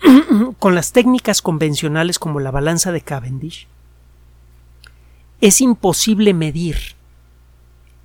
con 0.58 0.74
las 0.74 0.92
técnicas 0.92 1.42
convencionales 1.42 2.18
como 2.18 2.40
la 2.40 2.50
balanza 2.50 2.92
de 2.92 3.00
Cavendish, 3.00 3.66
es 5.40 5.60
imposible 5.60 6.34
medir 6.34 6.76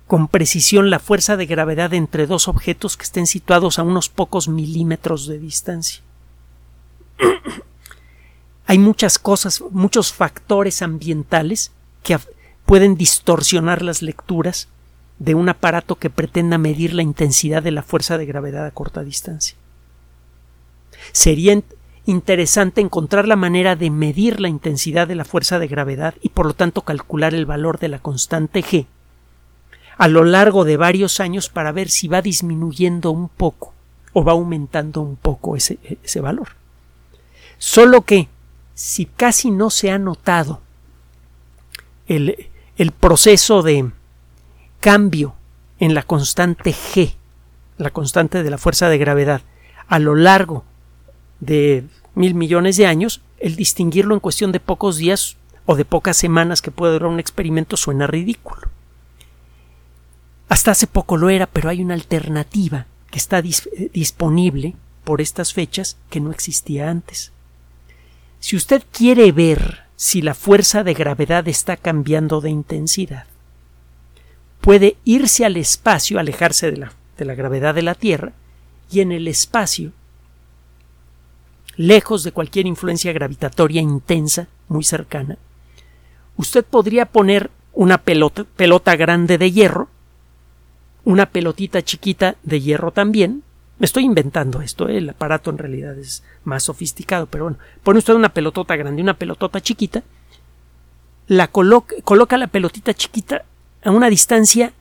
con 0.06 0.28
precisión 0.28 0.90
la 0.90 0.98
fuerza 0.98 1.36
de 1.36 1.46
gravedad 1.46 1.94
entre 1.94 2.26
dos 2.26 2.46
objetos 2.46 2.96
que 2.96 3.04
estén 3.04 3.26
situados 3.26 3.78
a 3.78 3.82
unos 3.82 4.08
pocos 4.08 4.48
milímetros 4.48 5.26
de 5.26 5.38
distancia. 5.38 6.02
Hay 8.66 8.78
muchas 8.78 9.18
cosas, 9.18 9.62
muchos 9.70 10.12
factores 10.12 10.82
ambientales 10.82 11.72
que 12.02 12.18
pueden 12.66 12.96
distorsionar 12.96 13.82
las 13.82 14.02
lecturas 14.02 14.68
de 15.18 15.34
un 15.34 15.48
aparato 15.48 15.96
que 15.96 16.10
pretenda 16.10 16.58
medir 16.58 16.94
la 16.94 17.02
intensidad 17.02 17.62
de 17.62 17.70
la 17.70 17.82
fuerza 17.82 18.18
de 18.18 18.26
gravedad 18.26 18.66
a 18.66 18.70
corta 18.70 19.02
distancia. 19.02 19.56
Sería 21.12 21.60
interesante 22.06 22.80
encontrar 22.80 23.26
la 23.28 23.36
manera 23.36 23.76
de 23.76 23.90
medir 23.90 24.40
la 24.40 24.48
intensidad 24.48 25.08
de 25.08 25.14
la 25.14 25.24
fuerza 25.24 25.58
de 25.58 25.68
gravedad 25.68 26.14
y 26.20 26.30
por 26.30 26.46
lo 26.46 26.54
tanto 26.54 26.82
calcular 26.82 27.34
el 27.34 27.46
valor 27.46 27.78
de 27.78 27.88
la 27.88 27.98
constante 27.98 28.62
g 28.62 28.86
a 29.96 30.08
lo 30.08 30.24
largo 30.24 30.64
de 30.64 30.76
varios 30.76 31.20
años 31.20 31.48
para 31.48 31.72
ver 31.72 31.88
si 31.88 32.08
va 32.08 32.20
disminuyendo 32.20 33.10
un 33.10 33.28
poco 33.28 33.72
o 34.12 34.24
va 34.24 34.32
aumentando 34.32 35.00
un 35.00 35.16
poco 35.16 35.56
ese, 35.56 35.78
ese 36.02 36.20
valor. 36.20 36.48
Solo 37.58 38.02
que 38.02 38.28
si 38.74 39.06
casi 39.06 39.50
no 39.50 39.70
se 39.70 39.90
ha 39.90 39.98
notado 39.98 40.60
el, 42.06 42.48
el 42.76 42.90
proceso 42.90 43.62
de 43.62 43.90
cambio 44.80 45.34
en 45.78 45.94
la 45.94 46.02
constante 46.02 46.72
G, 46.72 47.14
la 47.78 47.90
constante 47.90 48.42
de 48.42 48.50
la 48.50 48.58
fuerza 48.58 48.88
de 48.88 48.98
gravedad, 48.98 49.42
a 49.86 49.98
lo 49.98 50.14
largo 50.14 50.64
de 51.40 51.84
mil 52.14 52.34
millones 52.34 52.76
de 52.76 52.86
años, 52.86 53.20
el 53.38 53.56
distinguirlo 53.56 54.14
en 54.14 54.20
cuestión 54.20 54.52
de 54.52 54.60
pocos 54.60 54.96
días 54.96 55.36
o 55.66 55.76
de 55.76 55.84
pocas 55.84 56.16
semanas 56.16 56.62
que 56.62 56.70
puede 56.70 56.94
durar 56.94 57.10
un 57.10 57.20
experimento 57.20 57.76
suena 57.76 58.06
ridículo. 58.06 58.68
Hasta 60.48 60.72
hace 60.72 60.86
poco 60.86 61.16
lo 61.16 61.30
era, 61.30 61.46
pero 61.46 61.68
hay 61.68 61.82
una 61.82 61.94
alternativa 61.94 62.86
que 63.10 63.18
está 63.18 63.38
eh, 63.38 63.90
disponible 63.92 64.74
por 65.04 65.20
estas 65.20 65.52
fechas 65.52 65.96
que 66.10 66.20
no 66.20 66.30
existía 66.30 66.90
antes. 66.90 67.32
Si 68.40 68.56
usted 68.56 68.82
quiere 68.92 69.32
ver 69.32 69.83
si 70.04 70.20
la 70.20 70.34
fuerza 70.34 70.84
de 70.84 70.92
gravedad 70.92 71.48
está 71.48 71.78
cambiando 71.78 72.42
de 72.42 72.50
intensidad. 72.50 73.24
Puede 74.60 74.98
irse 75.02 75.46
al 75.46 75.56
espacio, 75.56 76.18
alejarse 76.18 76.70
de 76.70 76.76
la, 76.76 76.92
de 77.16 77.24
la 77.24 77.34
gravedad 77.34 77.74
de 77.74 77.80
la 77.80 77.94
Tierra, 77.94 78.34
y 78.90 79.00
en 79.00 79.12
el 79.12 79.26
espacio, 79.28 79.92
lejos 81.76 82.22
de 82.22 82.32
cualquier 82.32 82.66
influencia 82.66 83.14
gravitatoria 83.14 83.80
intensa, 83.80 84.46
muy 84.68 84.84
cercana, 84.84 85.38
usted 86.36 86.66
podría 86.66 87.06
poner 87.06 87.50
una 87.72 87.96
pelota, 87.96 88.44
pelota 88.44 88.96
grande 88.96 89.38
de 89.38 89.52
hierro, 89.52 89.88
una 91.04 91.30
pelotita 91.30 91.80
chiquita 91.80 92.36
de 92.42 92.60
hierro 92.60 92.90
también, 92.90 93.42
me 93.78 93.86
estoy 93.86 94.04
inventando 94.04 94.60
esto, 94.60 94.88
¿eh? 94.88 94.98
el 94.98 95.10
aparato 95.10 95.50
en 95.50 95.58
realidad 95.58 95.98
es 95.98 96.22
más 96.44 96.62
sofisticado, 96.62 97.26
pero 97.26 97.44
bueno, 97.44 97.58
pone 97.82 97.98
usted 97.98 98.14
una 98.14 98.32
pelotota 98.32 98.76
grande 98.76 99.02
una 99.02 99.14
pelotota 99.14 99.60
chiquita, 99.60 100.02
la 101.26 101.48
coloca, 101.48 101.96
coloca 102.04 102.36
la 102.36 102.46
pelotita 102.46 102.94
chiquita 102.94 103.44
a 103.82 103.90
una 103.90 104.08
distancia 104.08 104.72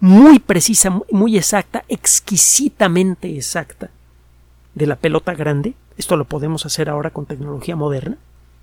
muy 0.00 0.38
precisa, 0.38 0.98
muy 1.10 1.36
exacta, 1.36 1.84
exquisitamente 1.88 3.36
exacta 3.36 3.90
de 4.74 4.86
la 4.86 4.96
pelota 4.96 5.34
grande. 5.34 5.74
Esto 5.98 6.16
lo 6.16 6.24
podemos 6.24 6.64
hacer 6.64 6.88
ahora 6.88 7.10
con 7.10 7.26
tecnología 7.26 7.76
moderna. 7.76 8.16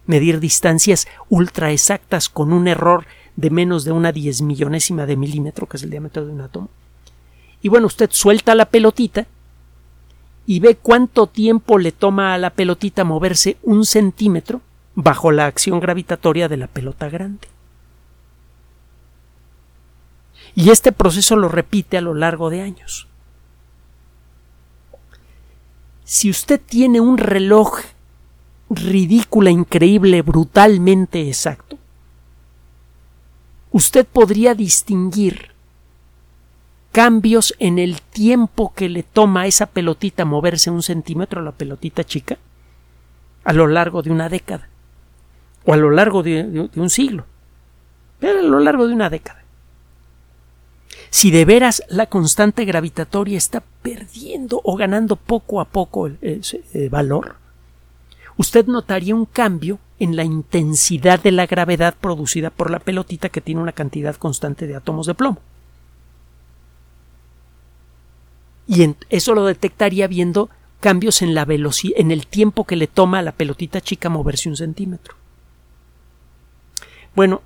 Medir 0.07 0.39
distancias 0.39 1.07
ultra 1.29 1.71
exactas 1.71 2.29
con 2.29 2.53
un 2.53 2.67
error 2.67 3.05
de 3.35 3.51
menos 3.51 3.83
de 3.83 3.91
una 3.91 4.11
diez 4.11 4.41
millonésima 4.41 5.05
de 5.05 5.15
milímetro, 5.15 5.67
que 5.67 5.77
es 5.77 5.83
el 5.83 5.91
diámetro 5.91 6.25
de 6.25 6.31
un 6.31 6.41
átomo. 6.41 6.69
Y 7.61 7.69
bueno, 7.69 7.87
usted 7.87 8.09
suelta 8.11 8.55
la 8.55 8.65
pelotita 8.65 9.27
y 10.47 10.59
ve 10.59 10.75
cuánto 10.75 11.27
tiempo 11.27 11.77
le 11.77 11.91
toma 11.91 12.33
a 12.33 12.39
la 12.39 12.49
pelotita 12.49 13.03
moverse 13.03 13.57
un 13.61 13.85
centímetro 13.85 14.61
bajo 14.95 15.31
la 15.31 15.45
acción 15.45 15.79
gravitatoria 15.79 16.47
de 16.47 16.57
la 16.57 16.67
pelota 16.67 17.09
grande. 17.09 17.47
Y 20.55 20.71
este 20.71 20.91
proceso 20.91 21.35
lo 21.35 21.49
repite 21.49 21.97
a 21.99 22.01
lo 22.01 22.15
largo 22.15 22.49
de 22.49 22.61
años. 22.61 23.07
si 26.07 26.29
usted 26.29 26.61
tiene 26.65 27.01
un 27.01 27.17
reloj 27.17 27.81
ridícula, 28.69 29.49
increíble, 29.49 30.21
brutalmente 30.21 31.27
exacto, 31.27 31.77
usted 33.71 34.07
podría 34.07 34.55
distinguir 34.55 35.51
cambios 36.97 37.53
en 37.59 37.77
el 37.77 38.01
tiempo 38.01 38.73
que 38.73 38.89
le 38.89 39.03
toma 39.03 39.41
a 39.41 39.45
esa 39.45 39.67
pelotita 39.67 40.25
moverse 40.25 40.71
un 40.71 40.81
centímetro, 40.81 41.43
la 41.43 41.51
pelotita 41.51 42.03
chica, 42.03 42.39
a 43.43 43.53
lo 43.53 43.67
largo 43.67 44.01
de 44.01 44.09
una 44.09 44.29
década, 44.29 44.67
o 45.63 45.73
a 45.73 45.77
lo 45.77 45.91
largo 45.91 46.23
de, 46.23 46.67
un 46.75 46.89
siglo, 46.89 47.25
pero 48.17 48.39
a 48.39 48.41
lo 48.41 48.59
largo 48.59 48.87
de 48.87 48.95
una 48.95 49.11
década. 49.11 49.43
Si 51.11 51.29
de 51.29 51.45
veras 51.45 51.83
la 51.87 52.07
constante 52.07 52.65
gravitatoria 52.65 53.37
está 53.37 53.61
perdiendo 53.83 54.59
o 54.63 54.75
ganando 54.75 55.17
poco 55.17 55.61
a 55.61 55.65
poco 55.65 56.07
el, 56.07 56.41
el 56.73 56.89
valor, 56.89 57.35
usted 58.37 58.65
notaría 58.65 59.13
un 59.13 59.25
cambio 59.25 59.77
en 59.99 60.15
la 60.15 60.23
intensidad 60.23 61.21
de 61.21 61.31
la 61.31 61.45
gravedad 61.45 61.93
producida 62.01 62.49
por 62.49 62.71
la 62.71 62.79
pelotita 62.79 63.29
que 63.29 63.41
tiene 63.41 63.61
una 63.61 63.73
cantidad 63.73 64.15
constante 64.15 64.65
de 64.65 64.75
átomos 64.75 65.05
de 65.05 65.13
plomo. 65.13 65.37
Y 68.67 68.95
eso 69.09 69.33
lo 69.33 69.45
detectaría 69.45 70.07
viendo 70.07 70.49
cambios 70.79 71.21
en 71.21 71.33
la 71.33 71.45
velocidad, 71.45 71.95
en 71.97 72.11
el 72.11 72.27
tiempo 72.27 72.65
que 72.65 72.75
le 72.75 72.87
toma 72.87 73.19
a 73.19 73.23
la 73.23 73.31
pelotita 73.31 73.81
chica 73.81 74.09
moverse 74.09 74.49
un 74.49 74.57
centímetro. 74.57 75.15
Bueno, 77.15 77.41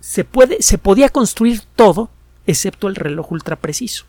se 0.00 0.24
puede, 0.24 0.62
se 0.62 0.78
podía 0.78 1.08
construir 1.08 1.62
todo 1.76 2.10
excepto 2.46 2.88
el 2.88 2.96
reloj 2.96 3.32
ultrapreciso. 3.32 4.06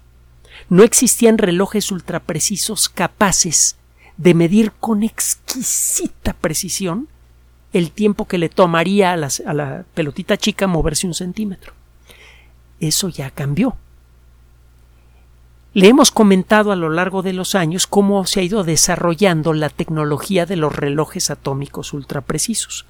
No 0.70 0.84
existían 0.84 1.38
relojes 1.38 1.92
ultraprecisos 1.92 2.90
capaces 2.90 3.76
de 4.18 4.34
medir 4.34 4.72
con 4.72 5.04
exquisita 5.04 6.34
precisión 6.34 7.08
el 7.74 7.92
tiempo 7.92 8.28
que 8.28 8.38
le 8.38 8.50
tomaría 8.50 9.14
a, 9.14 9.16
a 9.16 9.54
la 9.54 9.86
pelotita 9.94 10.38
chica 10.38 10.68
moverse 10.68 11.08
un 11.08 11.16
centímetro. 11.16 11.74
Eso 12.80 13.10
ya 13.10 13.32
cambió. 13.32 13.76
Le 15.74 15.88
hemos 15.88 16.12
comentado 16.12 16.72
a 16.72 16.76
lo 16.76 16.90
largo 16.90 17.24
de 17.24 17.34
los 17.34 17.56
años 17.56 17.88
cómo 17.88 18.26
se 18.28 18.40
ha 18.40 18.44
ido 18.44 18.64
desarrollando 18.64 19.54
la 19.54 19.70
tecnología 19.70 20.46
de 20.46 20.56
los 20.56 20.76
relojes 20.76 21.32
atómicos 21.32 21.94
ultraprecisos. 21.94 22.86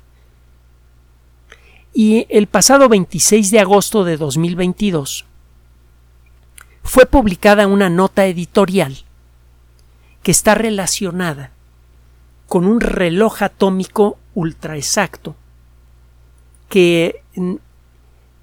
Y 1.94 2.26
el 2.30 2.48
pasado 2.48 2.90
26 2.90 3.52
de 3.52 3.60
agosto 3.60 4.04
de 4.04 4.18
2022 4.18 5.26
fue 6.84 7.06
publicada 7.06 7.68
una 7.68 7.90
nota 7.90 8.26
editorial 8.26 8.98
que 10.22 10.32
está 10.32 10.54
relacionada 10.54 11.52
con 12.48 12.66
un 12.66 12.82
reloj 12.82 13.44
atómico 13.44 14.18
ultra 14.34 14.76
exacto 14.76 15.36
que 16.68 17.22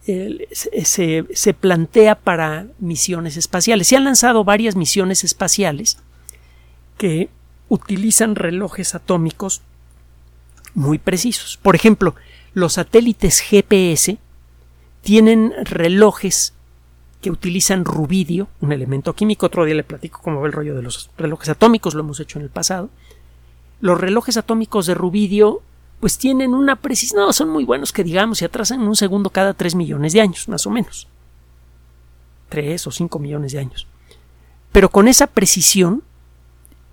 se, 0.05 1.25
se, 1.33 1.55
plantea 1.55 2.17
para 2.17 2.67
misiones 2.79 3.37
espaciales. 3.37 3.89
Se 3.89 3.97
han 3.97 4.05
lanzado 4.05 4.45
varias 4.45 4.77
misiones 4.77 5.25
espaciales 5.25 5.99
que 6.97 7.29
utilizan 7.69 8.35
relojes 8.35 8.95
atómicos 8.95 9.63
muy 10.75 10.99
precisos. 10.99 11.59
Por 11.59 11.75
ejemplo, 11.75 12.15
los 12.55 12.75
satélites 12.75 13.41
GPS 13.41 14.19
tienen 15.03 15.53
relojes 15.65 16.55
que 17.21 17.31
utilizan 17.31 17.85
rubidio, 17.85 18.49
un 18.61 18.73
elemento 18.73 19.15
químico. 19.15 19.47
Otro 19.47 19.65
día 19.65 19.75
le 19.75 19.85
platico 19.85 20.21
cómo 20.23 20.41
va 20.41 20.47
el 20.47 20.53
rollo 20.53 20.75
de 20.75 20.83
los 20.83 21.11
relojes 21.19 21.49
atómicos, 21.51 21.95
lo 21.95 22.01
hemos 22.01 22.21
hecho 22.21 22.39
en 22.39 22.45
el 22.45 22.51
pasado. 22.51 22.91
Los 23.81 24.01
relojes 24.01 24.37
atómicos 24.37 24.87
de 24.87 24.95
rubidio, 24.95 25.63
pues 26.01 26.19
tienen 26.19 26.55
una 26.55 26.77
precisión, 26.77 27.21
no, 27.21 27.33
son 27.33 27.51
muy 27.51 27.65
buenos 27.65 27.93
que 27.93 28.03
digamos, 28.03 28.39
se 28.39 28.47
atrasan 28.47 28.81
un 28.81 28.97
segundo 28.97 29.31
cada 29.31 29.55
tres 29.55 29.75
millones 29.75 30.13
de 30.13 30.21
años, 30.21 30.49
más 30.49 30.67
o 30.67 30.71
menos. 30.71 31.07
Tres 32.49 32.87
o 32.87 32.91
cinco 32.91 33.19
millones 33.19 33.53
de 33.53 33.61
años. 33.61 33.87
Pero 34.73 34.89
con 34.89 35.09
esa 35.09 35.27
precisión 35.27 36.03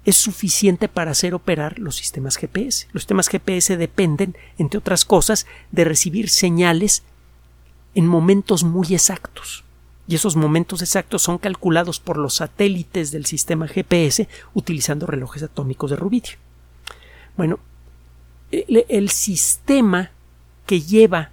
es 0.06 0.18
suficiente 0.18 0.88
para 0.88 1.12
hacer 1.12 1.34
operar 1.34 1.80
los 1.80 1.96
sistemas 1.96 2.38
GPS. 2.38 2.88
Los 2.92 3.04
sistemas 3.04 3.28
GPS 3.28 3.78
dependen, 3.78 4.38
entre 4.58 4.78
otras 4.78 5.04
cosas, 5.06 5.48
de 5.72 5.84
recibir 5.84 6.30
señales 6.30 7.04
en 7.96 8.06
momentos 8.06 8.64
muy 8.64 8.94
exactos 8.94 9.64
y 10.08 10.16
esos 10.16 10.36
momentos 10.36 10.82
exactos 10.82 11.22
son 11.22 11.38
calculados 11.38 12.00
por 12.00 12.18
los 12.18 12.36
satélites 12.36 13.12
del 13.12 13.26
sistema 13.26 13.68
GPS 13.68 14.28
utilizando 14.54 15.06
relojes 15.06 15.44
atómicos 15.44 15.90
de 15.90 15.98
rubidio. 15.98 16.38
Bueno, 17.36 17.60
el, 18.52 19.10
sistema 19.10 20.12
que 20.66 20.82
lleva 20.82 21.32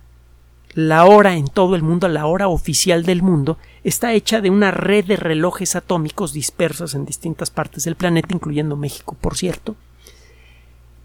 la 0.75 1.05
hora 1.05 1.37
en 1.37 1.47
todo 1.47 1.77
el 1.77 1.83
mundo, 1.83 2.09
la 2.09 2.27
hora 2.27 2.49
oficial 2.49 3.05
del 3.05 3.23
mundo, 3.23 3.59
está 3.85 4.13
hecha 4.13 4.41
de 4.41 4.51
una 4.51 4.71
red 4.71 5.05
de 5.05 5.17
relojes 5.17 5.77
atómicos 5.77 6.33
dispersos 6.33 6.95
en 6.95 7.05
distintas 7.05 7.51
partes 7.51 7.85
del 7.85 7.95
planeta, 7.95 8.35
incluyendo 8.35 8.77
México, 8.77 9.17
por 9.21 9.37
cierto. 9.37 9.77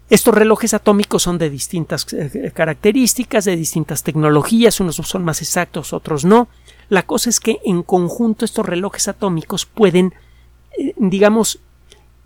Estos 0.08 0.34
relojes 0.34 0.74
atómicos 0.74 1.22
son 1.22 1.38
de 1.38 1.50
distintas 1.50 2.04
eh, 2.12 2.50
características, 2.52 3.44
de 3.44 3.54
distintas 3.54 4.02
tecnologías, 4.02 4.80
unos 4.80 4.96
son 4.96 5.24
más 5.24 5.40
exactos, 5.40 5.92
otros 5.92 6.24
no. 6.24 6.48
La 6.88 7.04
cosa 7.04 7.30
es 7.30 7.38
que 7.38 7.60
en 7.64 7.84
conjunto 7.84 8.44
estos 8.44 8.66
relojes 8.66 9.06
atómicos 9.06 9.66
pueden, 9.66 10.12
eh, 10.76 10.94
digamos, 10.96 11.60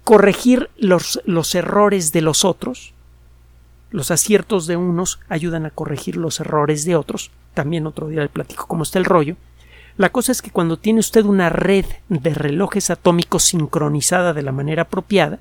corregir 0.02 0.70
los, 0.78 1.20
los 1.26 1.54
errores 1.54 2.12
de 2.12 2.22
los 2.22 2.46
otros. 2.46 2.93
Los 3.94 4.10
aciertos 4.10 4.66
de 4.66 4.76
unos 4.76 5.20
ayudan 5.28 5.64
a 5.64 5.70
corregir 5.70 6.16
los 6.16 6.40
errores 6.40 6.84
de 6.84 6.96
otros. 6.96 7.30
También 7.54 7.86
otro 7.86 8.08
día 8.08 8.20
le 8.20 8.28
platico 8.28 8.66
cómo 8.66 8.82
está 8.82 8.98
el 8.98 9.04
rollo. 9.04 9.36
La 9.96 10.10
cosa 10.10 10.32
es 10.32 10.42
que 10.42 10.50
cuando 10.50 10.76
tiene 10.76 11.00
usted 11.00 11.24
una 11.24 11.48
red 11.48 11.86
de 12.08 12.34
relojes 12.34 12.90
atómicos 12.90 13.44
sincronizada 13.44 14.32
de 14.32 14.42
la 14.42 14.52
manera 14.52 14.82
apropiada, 14.82 15.38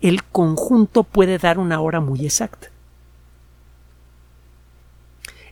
el 0.00 0.24
conjunto 0.24 1.04
puede 1.04 1.38
dar 1.38 1.58
una 1.58 1.80
hora 1.80 2.00
muy 2.00 2.26
exacta 2.26 2.74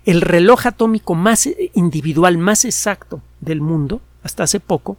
el 0.05 0.21
reloj 0.21 0.67
atómico 0.67 1.15
más 1.15 1.47
eh, 1.47 1.71
individual, 1.75 2.39
más 2.39 2.65
exacto 2.65 3.23
del 3.41 3.61
mundo, 3.61 4.01
hasta 4.23 4.45
hace 4.45 4.61
poco, 4.61 4.97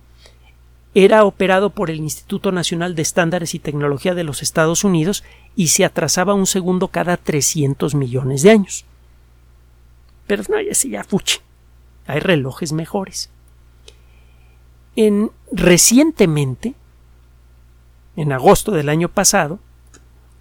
era 0.96 1.24
operado 1.24 1.72
por 1.72 1.90
el 1.90 1.98
Instituto 1.98 2.52
Nacional 2.52 2.94
de 2.96 3.02
Estándares 3.02 3.56
y 3.56 3.60
Tecnología 3.60 4.14
de 4.14 4.24
los 4.24 4.42
Estados 4.42 4.84
Unidos 4.84 5.24
y 5.56 5.68
se 5.68 5.86
atrasaba 5.86 6.34
un 6.34 6.46
segundo 6.46 6.88
cada 6.88 7.18
300 7.18 7.96
millones 7.96 8.42
de 8.42 8.52
años. 8.52 8.86
Pero 10.28 10.44
no, 10.50 10.60
ya 10.62 10.74
sí, 10.74 10.90
ya 10.90 11.04
fuche. 11.04 11.42
Hay 12.08 12.20
relojes 12.20 12.72
mejores. 12.72 13.30
En, 14.96 15.32
recientemente, 15.52 16.76
en 18.16 18.32
agosto 18.32 18.72
del 18.72 18.90
año 18.90 19.10
pasado, 19.10 19.60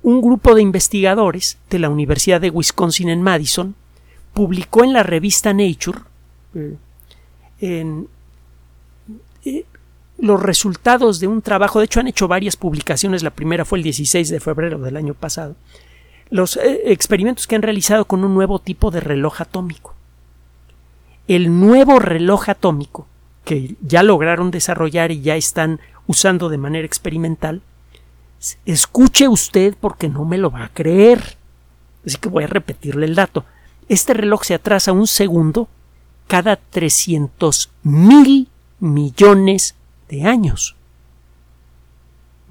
un 0.03 0.21
grupo 0.21 0.55
de 0.55 0.63
investigadores 0.63 1.59
de 1.71 1.79
la 1.79 1.89
Universidad 1.89 2.41
de 2.41 2.51
Wisconsin 2.51 3.09
en 3.09 3.23
Madison 3.23 3.75
publicó 4.35 4.85
en 4.85 4.93
la 4.93 5.03
revista 5.03 5.53
Nature 5.53 6.01
eh, 6.55 6.77
en, 7.61 8.09
eh, 9.45 9.65
los 10.23 10.41
resultados 10.41 11.19
de 11.19 11.27
un 11.27 11.43
trabajo, 11.43 11.81
de 11.81 11.87
hecho 11.87 11.99
han 11.99 12.07
hecho 12.07 12.29
varias 12.29 12.55
publicaciones, 12.57 13.25
la 13.25 13.31
primera 13.31 13.65
fue 13.65 13.79
el 13.79 13.83
16 13.83 14.29
de 14.29 14.39
febrero 14.39 14.79
del 14.79 14.97
año 14.97 15.15
pasado, 15.15 15.57
los 16.31 16.57
eh, 16.57 16.93
experimentos 16.93 17.49
que 17.49 17.57
han 17.57 17.63
realizado 17.63 18.05
con 18.05 18.23
un 18.23 18.33
nuevo 18.33 18.61
tipo 18.61 18.93
de 18.93 19.01
reloj 19.01 19.41
atómico. 19.41 19.97
El 21.27 21.59
nuevo 21.59 21.99
reloj 21.99 22.51
atómico 22.51 23.09
que 23.45 23.75
ya 23.81 24.05
lograron 24.05 24.53
desarrollar 24.53 25.11
y 25.11 25.23
ya 25.23 25.35
están 25.35 25.81
usando 26.07 26.49
de 26.49 26.59
manera 26.59 26.87
experimental, 26.87 27.61
escuche 28.65 29.27
usted 29.27 29.75
porque 29.81 30.09
no 30.09 30.25
me 30.25 30.39
lo 30.39 30.53
va 30.53 30.67
a 30.67 30.73
creer. 30.73 31.37
Así 32.07 32.17
que 32.19 32.29
voy 32.29 32.45
a 32.45 32.49
repetirle 32.49 33.07
el 33.07 33.17
dato. 33.17 33.45
Este 33.89 34.15
reloj 34.15 34.45
se 34.45 34.55
atrasa 34.55 34.93
un 34.93 35.09
segundo 35.09 35.69
cada 36.29 36.55
300 36.55 37.71
mil 37.83 38.47
millones 38.79 39.75
de 40.13 40.25
años. 40.25 40.77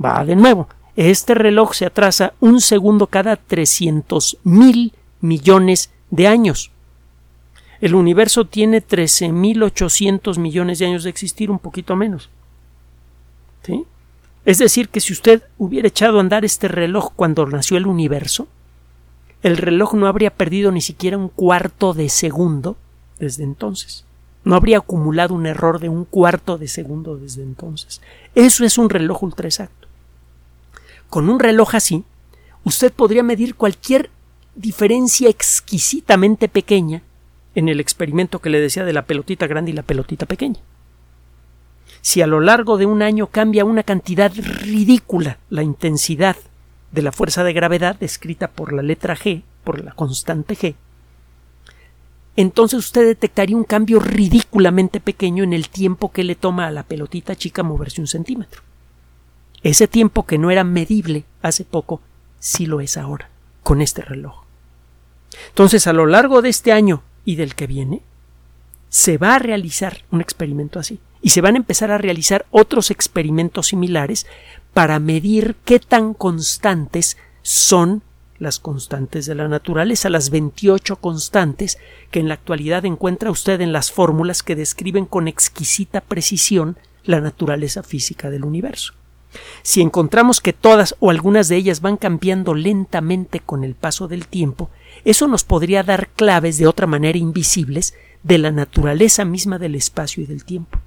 Va 0.04 0.26
de 0.26 0.36
nuevo. 0.36 0.68
Este 0.96 1.36
reloj 1.36 1.74
se 1.76 1.86
atrasa 1.86 2.34
un 2.40 2.60
segundo 2.60 3.06
cada 3.06 3.36
300 3.36 4.40
mil 4.44 4.94
millones 5.22 5.92
de 6.10 6.28
años. 6.28 6.72
El 7.80 7.94
universo 7.94 8.46
tiene 8.46 8.84
13.800 8.84 10.40
millones 10.40 10.80
de 10.80 10.88
años 10.88 11.04
de 11.04 11.12
existir, 11.12 11.52
un 11.52 11.60
poquito 11.60 11.96
menos. 11.96 12.30
¿Sí? 13.64 13.86
Es 14.44 14.58
decir, 14.58 14.90
que 14.90 15.00
si 15.00 15.14
usted 15.14 15.44
hubiera 15.60 15.88
echado 15.88 16.18
a 16.18 16.22
andar 16.22 16.44
este 16.44 16.68
reloj 16.68 17.12
cuando 17.16 17.46
nació 17.46 17.78
el 17.78 17.86
universo, 17.86 18.48
el 19.44 19.58
reloj 19.58 19.94
no 19.94 20.08
habría 20.08 20.32
perdido 20.32 20.72
ni 20.72 20.82
siquiera 20.82 21.18
un 21.18 21.30
cuarto 21.30 21.94
de 21.94 22.10
segundo 22.10 22.76
desde 23.20 23.44
entonces. 23.44 24.04
No 24.44 24.56
habría 24.56 24.78
acumulado 24.78 25.36
un 25.36 25.46
error 25.46 25.80
de 25.80 25.90
un 25.90 26.06
cuarto 26.06 26.58
de 26.58 26.68
segundo 26.68 27.18
desde 27.18 27.44
entonces. 27.44 28.02
Eso 28.34 28.66
es 28.66 28.78
un 28.78 28.90
reloj 28.90 29.24
ultra 29.24 29.48
exacto. 29.48 29.88
Con 31.10 31.30
un 31.30 31.40
reloj 31.40 31.76
así, 31.76 32.04
usted 32.64 32.92
podría 32.92 33.24
medir 33.24 33.56
cualquier 33.56 34.10
diferencia 34.56 35.30
exquisitamente 35.30 36.48
pequeña 36.48 37.02
en 37.56 37.70
el 37.70 37.80
experimento 37.80 38.40
que 38.40 38.50
le 38.50 38.60
decía 38.60 38.86
de 38.86 38.94
la 38.94 39.06
pelotita 39.06 39.48
grande 39.48 39.72
y 39.72 39.74
la 39.74 39.84
pelotita 39.84 40.26
pequeña. 40.26 40.60
Si 42.02 42.22
a 42.22 42.28
lo 42.28 42.40
largo 42.40 42.78
de 42.78 42.86
un 42.86 43.02
año 43.02 43.28
cambia 43.28 43.66
una 43.66 43.84
cantidad 43.84 44.32
ridícula 44.34 45.38
la 45.50 45.62
intensidad 45.62 46.36
de 46.92 47.02
la 47.02 47.12
fuerza 47.12 47.44
de 47.44 47.54
gravedad 47.54 47.96
descrita 47.96 48.48
por 48.50 48.74
la 48.74 48.82
letra 48.82 49.16
G, 49.16 49.44
por 49.64 49.84
la 49.84 49.92
constante 49.92 50.56
G, 50.56 50.76
entonces 52.36 52.80
usted 52.80 53.06
detectaría 53.06 53.58
un 53.58 53.64
cambio 53.64 54.00
ridículamente 54.00 55.00
pequeño 55.00 55.44
en 55.44 55.54
el 55.54 55.70
tiempo 55.70 56.12
que 56.12 56.24
le 56.24 56.36
toma 56.36 56.68
a 56.68 56.72
la 56.72 56.84
pelotita 56.84 57.36
chica 57.36 57.64
moverse 57.64 58.02
un 58.02 58.08
centímetro. 58.08 58.62
Ese 59.64 59.88
tiempo 59.88 60.26
que 60.26 60.38
no 60.38 60.50
era 60.50 60.64
medible 60.64 61.26
hace 61.42 61.66
poco, 61.66 62.02
sí 62.40 62.66
lo 62.66 62.82
es 62.82 62.98
ahora, 62.98 63.30
con 63.64 63.82
este 63.82 64.02
reloj. 64.02 64.44
Entonces, 65.50 65.88
a 65.88 65.94
lo 65.94 66.06
largo 66.06 66.42
de 66.42 66.50
este 66.50 66.72
año 66.72 67.04
y 67.26 67.36
del 67.36 67.56
que 67.56 67.68
viene, 67.68 68.02
se 68.90 69.18
va 69.18 69.36
a 69.36 69.40
realizar 69.40 70.04
un 70.12 70.22
experimento 70.22 70.80
así. 70.80 71.00
Y 71.22 71.30
se 71.30 71.42
van 71.42 71.56
a 71.56 71.60
empezar 71.60 71.92
a 71.92 71.98
realizar 71.98 72.46
otros 72.50 72.92
experimentos 72.92 73.68
similares 73.68 74.26
para 74.74 75.00
medir 75.00 75.56
qué 75.66 75.80
tan 75.80 76.14
constantes 76.14 77.18
son 77.44 78.02
las 78.42 78.60
constantes 78.60 79.28
de 79.28 79.36
la 79.36 79.48
naturaleza, 79.48 80.10
las 80.10 80.32
28 80.32 80.96
constantes 80.96 81.78
que 82.10 82.20
en 82.20 82.28
la 82.28 82.34
actualidad 82.34 82.86
encuentra 82.86 83.30
usted 83.30 83.62
en 83.62 83.72
las 83.72 83.92
fórmulas 83.92 84.42
que 84.42 84.56
describen 84.56 85.06
con 85.06 85.28
exquisita 85.28 86.02
precisión 86.02 86.76
la 87.04 87.22
naturaleza 87.22 87.84
física 87.84 88.32
del 88.32 88.44
universo. 88.44 88.94
Si 89.62 89.80
encontramos 89.82 90.42
que 90.42 90.54
todas 90.54 90.96
o 91.00 91.12
algunas 91.12 91.50
de 91.50 91.56
ellas 91.56 91.82
van 91.82 91.98
cambiando 91.98 92.56
lentamente 92.56 93.42
con 93.42 93.64
el 93.64 93.76
paso 93.76 94.08
del 94.08 94.28
tiempo, 94.28 94.72
eso 95.06 95.28
nos 95.28 95.44
podría 95.44 95.84
dar 95.84 96.10
claves 96.10 96.58
de 96.58 96.66
otra 96.66 96.88
manera 96.88 97.20
invisibles 97.20 97.94
de 98.24 98.40
la 98.40 98.50
naturaleza 98.50 99.24
misma 99.24 99.60
del 99.60 99.76
espacio 99.76 100.24
y 100.24 100.26
del 100.26 100.46
tiempo. 100.46 100.80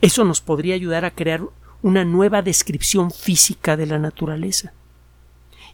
Eso 0.00 0.24
nos 0.24 0.40
podría 0.40 0.76
ayudar 0.76 1.04
a 1.04 1.10
crear 1.10 1.40
una 1.82 2.04
nueva 2.04 2.42
descripción 2.42 3.10
física 3.10 3.76
de 3.76 3.86
la 3.86 3.98
naturaleza. 3.98 4.72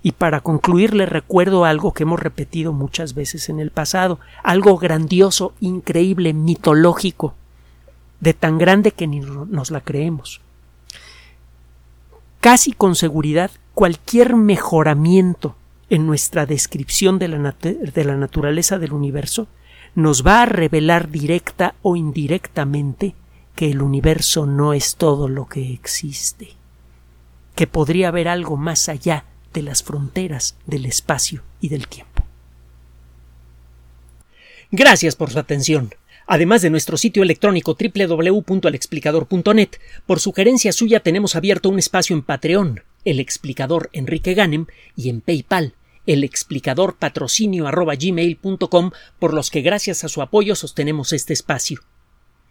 Y 0.02 0.12
para 0.12 0.40
concluir 0.40 0.94
le 0.94 1.06
recuerdo 1.06 1.64
algo 1.64 1.92
que 1.92 2.02
hemos 2.02 2.20
repetido 2.20 2.72
muchas 2.72 3.14
veces 3.14 3.48
en 3.48 3.60
el 3.60 3.70
pasado, 3.70 4.18
algo 4.42 4.76
grandioso, 4.76 5.54
increíble, 5.60 6.32
mitológico, 6.32 7.34
de 8.20 8.34
tan 8.34 8.58
grande 8.58 8.90
que 8.90 9.06
ni 9.06 9.20
nos 9.20 9.70
la 9.70 9.80
creemos. 9.80 10.40
Casi 12.40 12.72
con 12.72 12.96
seguridad 12.96 13.52
cualquier 13.74 14.34
mejoramiento 14.34 15.54
en 15.90 16.06
nuestra 16.06 16.46
descripción 16.46 17.18
de 17.18 17.28
la, 17.28 18.16
naturaleza 18.16 18.78
del 18.78 18.92
universo 18.92 19.46
nos 19.94 20.26
va 20.26 20.42
a 20.42 20.46
revelar 20.46 21.10
directa 21.10 21.74
o 21.82 21.96
indirectamente 21.96 23.14
que 23.54 23.70
el 23.70 23.82
universo 23.82 24.46
no 24.46 24.72
es 24.72 24.96
todo 24.96 25.28
lo 25.28 25.46
que 25.46 25.72
existe, 25.72 26.54
que 27.54 27.66
podría 27.66 28.08
haber 28.08 28.26
algo 28.26 28.56
más 28.56 28.88
allá 28.88 29.24
de 29.52 29.62
las 29.62 29.82
fronteras 29.82 30.56
del 30.66 30.86
espacio 30.86 31.42
y 31.60 31.68
del 31.68 31.88
tiempo. 31.88 32.24
Gracias 34.70 35.16
por 35.16 35.30
su 35.30 35.38
atención. 35.38 35.94
Además 36.26 36.62
de 36.62 36.70
nuestro 36.70 36.96
sitio 36.96 37.22
electrónico 37.22 37.76
www.alexplicador.net, 37.76 39.68
por 40.06 40.20
sugerencia 40.20 40.72
suya 40.72 41.00
tenemos 41.00 41.36
abierto 41.36 41.68
un 41.68 41.78
espacio 41.78 42.16
en 42.16 42.22
Patreon, 42.22 42.82
el 43.04 43.20
explicador 43.20 43.90
Enrique 43.92 44.34
Ganem, 44.34 44.66
y 44.96 45.10
en 45.10 45.20
PayPal, 45.20 45.74
el 46.06 46.24
explicador 46.24 46.96
patrocinio 46.96 47.68
por 49.18 49.34
los 49.34 49.50
que 49.50 49.60
gracias 49.60 50.04
a 50.04 50.08
su 50.08 50.22
apoyo 50.22 50.54
sostenemos 50.54 51.12
este 51.12 51.32
espacio. 51.32 51.80